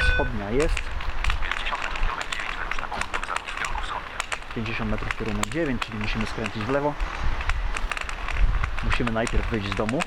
wschodnia 0.00 0.50
jest. 0.50 0.82
50 1.44 1.82
metrów 1.82 1.98
kierunek 2.06 2.28
9, 2.30 2.48
wyrusz 2.58 2.80
na 2.80 2.86
południowy 2.86 3.26
zachód 3.26 3.50
w 3.50 3.58
kierunku 3.58 3.82
wschodnia. 3.82 4.16
50 4.54 4.90
metrów 4.90 5.18
kierunek 5.18 5.48
9, 5.48 5.82
czyli 5.82 5.98
musimy 5.98 6.26
skręcić 6.26 6.62
w 6.62 6.68
lewo. 6.68 6.94
Musimy 8.84 9.12
najpierw 9.12 9.46
wyjść 9.50 9.70
z 9.70 9.74
domu. 9.74 10.02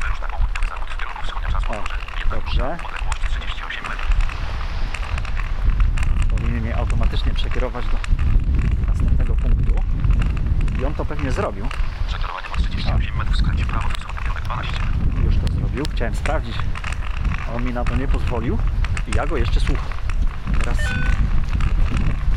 Wyrusz 0.00 0.20
na 0.20 0.28
południowy 0.28 0.66
zachód 0.68 0.90
w 0.90 0.98
kierunku 0.98 1.22
wschodnia, 1.22 1.50
czas. 1.50 1.64
Dobrze. 2.30 2.99
Automatycznie 7.20 7.34
przekierować 7.34 7.84
do 7.86 7.98
następnego 8.86 9.34
punktu. 9.36 9.74
I 10.80 10.84
on 10.84 10.94
to 10.94 11.04
pewnie 11.04 11.32
zrobił. 11.32 11.66
Przekierowanie 12.08 12.48
ma 12.48 12.56
38 12.56 13.16
metrów. 13.16 13.36
Skręć 13.36 13.64
w 13.64 13.66
prawo. 13.66 13.88
Kierunek 13.88 14.42
12. 14.44 14.72
Już 15.24 15.34
to 15.36 15.52
zrobił. 15.52 15.84
Chciałem 15.94 16.14
sprawdzić. 16.14 16.54
a 17.48 17.54
On 17.54 17.64
mi 17.64 17.72
na 17.72 17.84
to 17.84 17.96
nie 17.96 18.08
pozwolił. 18.08 18.58
I 19.08 19.16
ja 19.16 19.26
go 19.26 19.36
jeszcze 19.36 19.60
słucham. 19.60 19.90
Teraz 20.58 20.78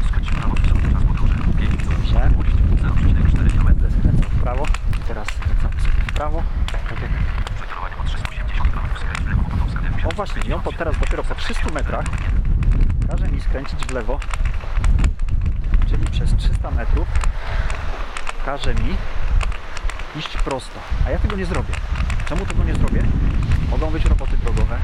Skręć 0.07 0.31
w 0.31 0.35
prawo. 0.35 0.55
Wschodem 0.55 0.91
czas 0.93 1.03
podróży. 1.03 1.33
5 1.57 1.71
minut. 1.71 1.83
Dobrze. 1.85 2.15
Odległość 2.15 2.51
0,4 2.51 3.51
km. 3.53 3.65
będę 3.65 3.91
skręcał 3.91 4.29
w 4.29 4.41
prawo. 4.41 4.65
I 4.99 5.07
teraz 5.07 5.27
skręcamy 5.27 5.81
sobie 5.81 6.03
w 6.07 6.13
prawo. 6.13 6.43
Tak 6.71 6.81
jak 6.91 7.09
Przekierowanie 7.55 7.95
ma 7.95 8.03
380 8.03 8.59
km. 8.59 8.87
Skręć 8.99 9.19
w 9.19 9.27
lewo. 9.27 9.43
Potem 9.43 9.67
wschodem 9.67 9.93
O 10.11 10.15
właśnie, 10.15 10.41
i 10.49 10.53
on 10.53 10.61
po, 10.61 10.71
teraz 10.71 10.97
dopiero 10.99 11.23
po 11.23 11.35
300 11.35 11.71
metrach 11.71 12.05
każe 13.13 13.27
mi 13.27 13.41
skręcić 13.41 13.85
w 13.85 13.91
lewo, 13.91 14.19
czyli 15.89 16.05
przez 16.05 16.35
300 16.35 16.71
metrów 16.71 17.07
każe 18.45 18.75
mi 18.75 18.97
iść 20.15 20.37
prosto, 20.37 20.79
a 21.07 21.09
ja 21.09 21.19
tego 21.19 21.35
nie 21.35 21.45
zrobię. 21.45 21.73
Czemu 22.29 22.45
tego 22.45 22.63
nie 22.63 22.75
zrobię? 22.75 23.03
Mogą 23.71 23.91
być 23.91 24.05
roboty 24.05 24.37
drogowe, 24.37 24.77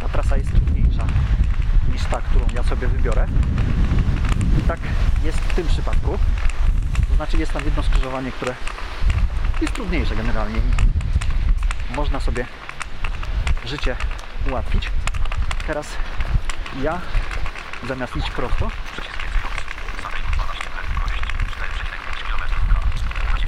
ta 0.00 0.08
trasa 0.08 0.36
jest 0.36 0.50
trudniejsza 0.50 1.06
niż 1.92 2.04
ta, 2.04 2.20
którą 2.20 2.46
ja 2.54 2.62
sobie 2.62 2.88
wybiorę. 2.88 3.26
I 4.58 4.62
tak 4.62 4.80
jest 5.24 5.38
w 5.38 5.54
tym 5.54 5.66
przypadku. 5.66 6.18
To 7.08 7.14
znaczy 7.16 7.36
jest 7.36 7.52
tam 7.52 7.64
jedno 7.64 7.82
skrzyżowanie, 7.82 8.32
które 8.32 8.54
jest 9.60 9.74
trudniejsze 9.74 10.16
generalnie 10.16 10.58
i 10.58 11.96
można 11.96 12.20
sobie 12.20 12.46
życie 13.64 13.96
ułatwić. 14.50 14.90
Teraz 15.66 15.86
ja 16.82 17.00
zamiast 17.88 18.16
iść 18.16 18.30
prosto, 18.30 18.68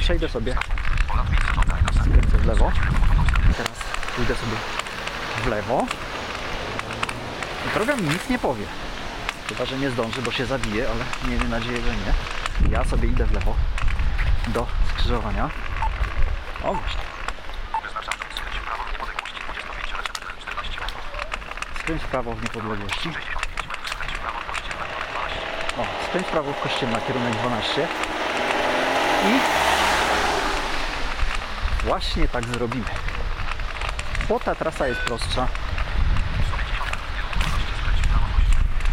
przejdę 0.04 0.28
sobie, 0.28 0.56
skręcę 1.92 2.38
w 2.38 2.46
lewo. 2.46 2.72
Teraz 3.56 3.78
pójdę 4.16 4.34
sobie 4.34 4.56
w 5.44 5.46
lewo. 5.46 5.86
I 7.66 7.68
program 7.68 8.02
mi 8.02 8.08
nic 8.08 8.28
nie 8.28 8.38
powie. 8.38 8.64
Chyba, 9.48 9.64
że 9.64 9.78
nie 9.78 9.90
zdąży, 9.90 10.22
bo 10.22 10.32
się 10.32 10.46
zabije, 10.46 10.86
ale 10.90 11.04
miejmy 11.28 11.48
nadzieję, 11.48 11.80
że 11.80 11.90
nie. 11.90 12.72
Ja 12.72 12.84
sobie 12.84 13.08
idę 13.08 13.26
w 13.26 13.32
lewo 13.32 13.54
do 14.48 14.66
skrzyżowania. 14.88 15.50
O 16.64 16.74
właśnie. 16.74 17.00
Skręć 18.28 18.52
w 18.52 18.66
prawo 18.66 18.84
w 18.84 18.92
niepodległości 18.92 19.40
25 19.40 20.18
metrów. 20.20 20.38
14 20.42 20.80
metrów. 20.80 21.02
Skręć 21.78 22.02
w 22.02 22.06
prawo 22.06 22.34
w 22.34 22.42
niepodległości. 22.42 23.08
65 23.12 23.56
metrów. 23.68 23.94
Skręć 23.96 24.16
w 24.16 24.20
prawo 24.20 24.42
w 24.42 24.50
kościelna 24.52 24.86
12. 25.12 25.80
O, 25.80 26.06
skręć 26.08 26.26
w 26.26 26.30
prawo 26.30 26.52
w 26.52 26.60
kościelna, 26.60 27.00
kierunek 27.00 27.34
12. 27.34 27.88
I 29.24 29.73
właśnie 31.84 32.28
tak 32.28 32.46
zrobimy. 32.46 32.84
Bo 34.28 34.40
ta 34.40 34.54
trasa 34.54 34.86
jest 34.88 35.00
prostsza. 35.00 35.48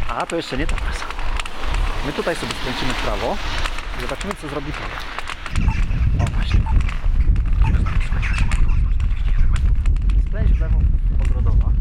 A 0.10 0.26
to 0.26 0.36
jeszcze 0.36 0.58
nie 0.58 0.68
ta 0.68 0.76
trasa. 0.76 1.06
My 2.06 2.14
tutaj 2.14 2.36
sobie 2.36 2.54
skręcimy 2.62 2.94
w 2.94 3.02
prawo 3.02 3.38
zobaczymy 4.02 4.34
co 4.42 4.48
zrobi 4.48 4.72
prawo. 4.72 4.96
O 6.20 6.26
właśnie. 6.36 6.60
Skręć 10.28 10.52
w 10.52 10.60
lewo 10.60 10.80
ogrodowa. 11.22 11.72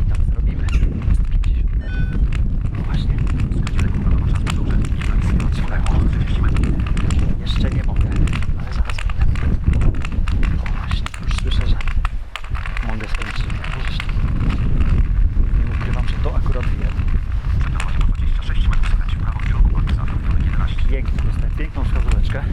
I 0.00 0.10
tak 0.10 0.18
zrobimy. 0.32 0.66
50 0.66 1.76
metrów. 1.76 2.20
No 2.76 2.82
właśnie. 2.84 3.16
Skręć 3.50 3.80
w 5.60 5.70
lewo. 5.70 5.92
Jeszcze 7.40 7.70
nie 7.70 7.84
mogę, 7.84 8.10
ale 8.58 8.72
zaraz 8.74 8.96
będę. 8.96 9.46
O 10.62 10.66
właśnie, 10.76 11.06
już 11.24 11.36
słyszę, 11.42 11.66
że 11.66 11.76
mogę 12.88 13.08
skręcić. 13.08 13.44
Możesz 13.76 13.98
Nie 15.58 15.74
ukrywam, 15.74 16.08
że 16.08 16.14
to 16.14 16.36
akurat 16.36 16.64
wiem. 16.66 16.92
Przekierowanie 17.58 17.98
ma 17.98 18.06
26 18.16 18.68
metrów. 18.68 18.88
Skręć 18.92 19.14
w 19.14 19.18
prawo 19.18 19.38
w 19.38 19.46
kierunku 19.46 19.70
partyzantów. 19.70 20.18
Kierunek 20.22 20.44
11. 20.44 20.82
Pięknie, 20.88 21.22
dostałem 21.22 21.50
piękną 21.56 21.84
wskazóweczkę. 21.84 22.44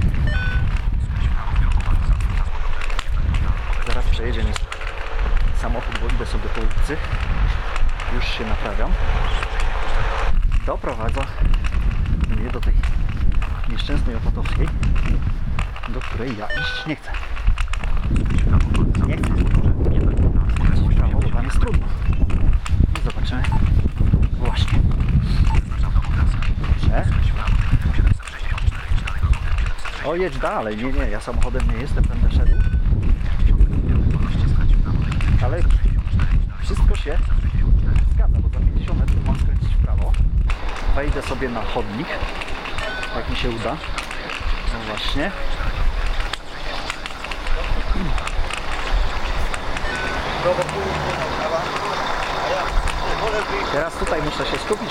Skręć 1.03 1.27
w 1.27 1.33
prawo 1.33 1.51
w 1.51 1.59
kierunku 1.59 1.81
partyzantów. 1.85 2.27
Czas 2.37 2.47
podróży. 2.49 3.87
Zaraz 3.87 4.05
przejedzie 4.19 4.43
mnie 4.43 4.53
samochód, 5.61 5.99
bo 5.99 6.15
idę 6.15 6.25
sobie 6.25 6.49
po 6.55 6.61
ulicy. 6.61 6.97
Już 8.15 8.25
się 8.25 8.45
naprawiam. 8.45 8.91
Doprowadza 10.65 11.21
mnie 12.29 12.49
do 12.49 12.61
tej 12.61 12.73
nieszczęsnej 13.69 14.15
Opatowskiej, 14.15 14.67
do 15.89 15.99
której 15.99 16.37
ja 16.37 16.45
iść 16.45 16.85
nie 16.87 16.95
chcę. 16.95 17.11
Nie 19.07 19.17
chcę. 19.17 19.29
Prawo, 20.97 21.19
bo 21.19 21.29
tam 21.29 21.45
jest 21.45 21.59
trudno. 21.59 21.87
I 22.99 23.03
zobaczymy. 23.05 23.43
Właśnie. 24.33 24.79
Dobrze. 26.61 27.05
O, 30.05 30.15
jedź 30.15 30.37
dalej. 30.37 30.77
Nie, 30.77 30.83
nie, 30.83 31.09
ja 31.09 31.19
samochodem 31.19 31.61
nie 31.75 31.81
jestem, 31.81 32.03
będę 32.03 32.31
szedł. 32.31 32.68
Wszystko 36.61 36.95
się 36.95 37.17
zgadza, 38.13 38.37
bo 38.39 38.49
za 38.49 38.65
50 38.65 38.99
metrów 38.99 39.25
mam 39.27 39.39
skręcić 39.39 39.69
w 39.69 39.77
prawo. 39.77 40.11
Wejdę 40.95 41.21
sobie 41.21 41.49
na 41.49 41.61
chodnik, 41.61 42.07
jak 43.15 43.29
mi 43.29 43.35
się 43.35 43.49
uda. 43.49 43.77
No 44.73 44.79
właśnie. 44.87 45.31
Teraz 53.71 53.93
tutaj 53.93 54.21
muszę 54.21 54.45
się 54.45 54.57
skupić 54.57 54.89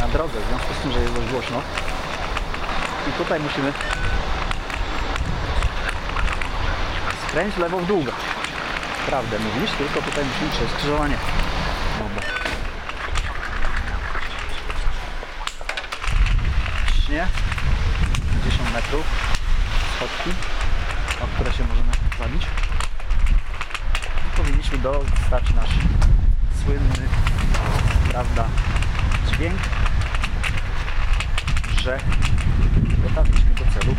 na 0.00 0.08
drodze, 0.08 0.40
w 0.40 0.48
związku 0.48 0.74
z 0.74 0.82
tym, 0.82 0.92
że 0.92 1.00
jest 1.00 1.14
dość 1.14 1.28
głośno. 1.28 1.62
I 3.08 3.12
tutaj 3.12 3.40
musimy 3.40 3.72
skręć 7.28 7.54
w 7.54 7.58
lewo 7.58 7.78
w 7.78 7.86
długo. 7.86 8.12
Prawdę 9.10 9.38
mówisz, 9.38 9.70
tylko 9.70 10.02
tutaj 10.02 10.24
musimy 10.24 10.50
przejść 10.50 10.72
skrzyżowanie. 10.72 11.16
Dobra. 11.98 12.28
Śnie. 17.06 17.26
50 18.42 18.72
metrów. 18.74 19.06
Schodki, 19.96 20.30
o 21.20 21.26
które 21.26 21.52
się 21.52 21.64
możemy 21.64 21.92
zabić. 22.18 22.42
I 24.26 24.36
powinniśmy 24.36 24.78
dostać 24.78 25.54
nasz 25.54 25.70
słynny, 26.64 27.08
prawda, 28.10 28.44
dźwięk, 29.28 29.60
że 31.82 31.98
dotarliśmy 33.08 33.50
do 33.50 33.80
celu. 33.80 33.94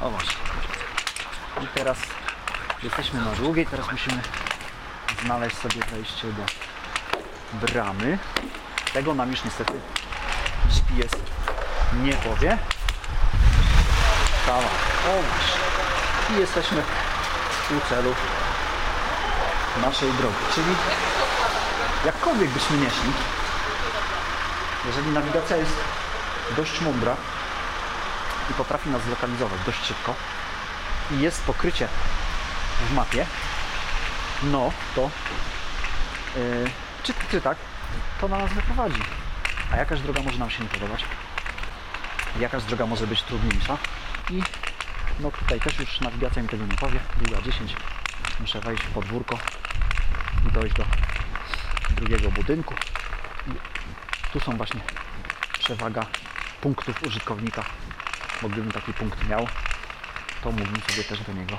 O 0.00 0.10
właśnie. 0.10 0.44
I 1.62 1.66
teraz 1.74 2.13
jesteśmy 2.84 3.20
na 3.20 3.30
długiej, 3.30 3.66
teraz 3.66 3.92
musimy 3.92 4.20
znaleźć 5.24 5.56
sobie 5.56 5.80
wejście 5.92 6.28
do 6.28 6.42
bramy. 7.66 8.18
Tego 8.92 9.14
nam 9.14 9.30
już 9.30 9.44
niestety 9.44 9.72
GPS 10.68 11.12
nie 12.02 12.12
powie. 12.12 12.58
Cała. 14.46 14.58
O. 14.58 15.22
I 16.32 16.40
jesteśmy 16.40 16.82
u 17.70 17.88
celu 17.88 18.14
naszej 19.82 20.12
drogi. 20.12 20.36
Czyli 20.54 20.76
jakkolwiek 22.06 22.50
byśmy 22.50 22.76
nie 22.76 22.90
szli, 22.90 23.12
jeżeli 24.86 25.10
nawigacja 25.10 25.56
jest 25.56 25.76
dość 26.56 26.80
mądra 26.80 27.16
i 28.50 28.54
potrafi 28.54 28.90
nas 28.90 29.02
zlokalizować 29.02 29.60
dość 29.66 29.84
szybko 29.86 30.14
i 31.10 31.20
jest 31.20 31.42
pokrycie 31.42 31.88
w 32.80 32.94
mapie, 32.94 33.26
no 34.42 34.72
to 34.94 35.10
yy, 36.36 36.70
czy, 37.02 37.14
czy 37.30 37.40
tak, 37.40 37.58
to 38.20 38.28
na 38.28 38.38
nas 38.38 38.52
wyprowadzi. 38.52 39.00
A 39.72 39.76
jakaś 39.76 40.00
droga 40.00 40.22
może 40.22 40.38
nam 40.38 40.50
się 40.50 40.62
nie 40.62 40.68
podobać, 40.68 41.04
jakaś 42.40 42.62
droga 42.62 42.86
może 42.86 43.06
być 43.06 43.22
trudniejsza 43.22 43.78
i 44.30 44.42
no 45.20 45.30
tutaj 45.30 45.60
też 45.60 45.78
już 45.78 46.00
nawigacja 46.00 46.42
mi 46.42 46.48
tego 46.48 46.66
nie 46.66 46.76
powie. 46.76 47.00
Długa 47.16 47.42
10, 47.42 47.76
muszę 48.40 48.60
wejść 48.60 48.82
w 48.82 48.90
podwórko 48.90 49.38
i 50.48 50.52
dojść 50.52 50.74
do 50.74 50.84
drugiego 51.90 52.30
budynku. 52.30 52.74
I 53.46 53.50
tu 54.32 54.40
są 54.40 54.56
właśnie 54.56 54.80
przewaga 55.58 56.06
punktów 56.60 57.02
użytkownika, 57.02 57.64
bo 58.42 58.48
gdybym 58.48 58.72
taki 58.72 58.92
punkt 58.92 59.28
miał, 59.28 59.48
to 60.42 60.52
mógłbym 60.52 60.82
sobie 60.88 61.04
też 61.04 61.20
do 61.20 61.32
niego 61.32 61.58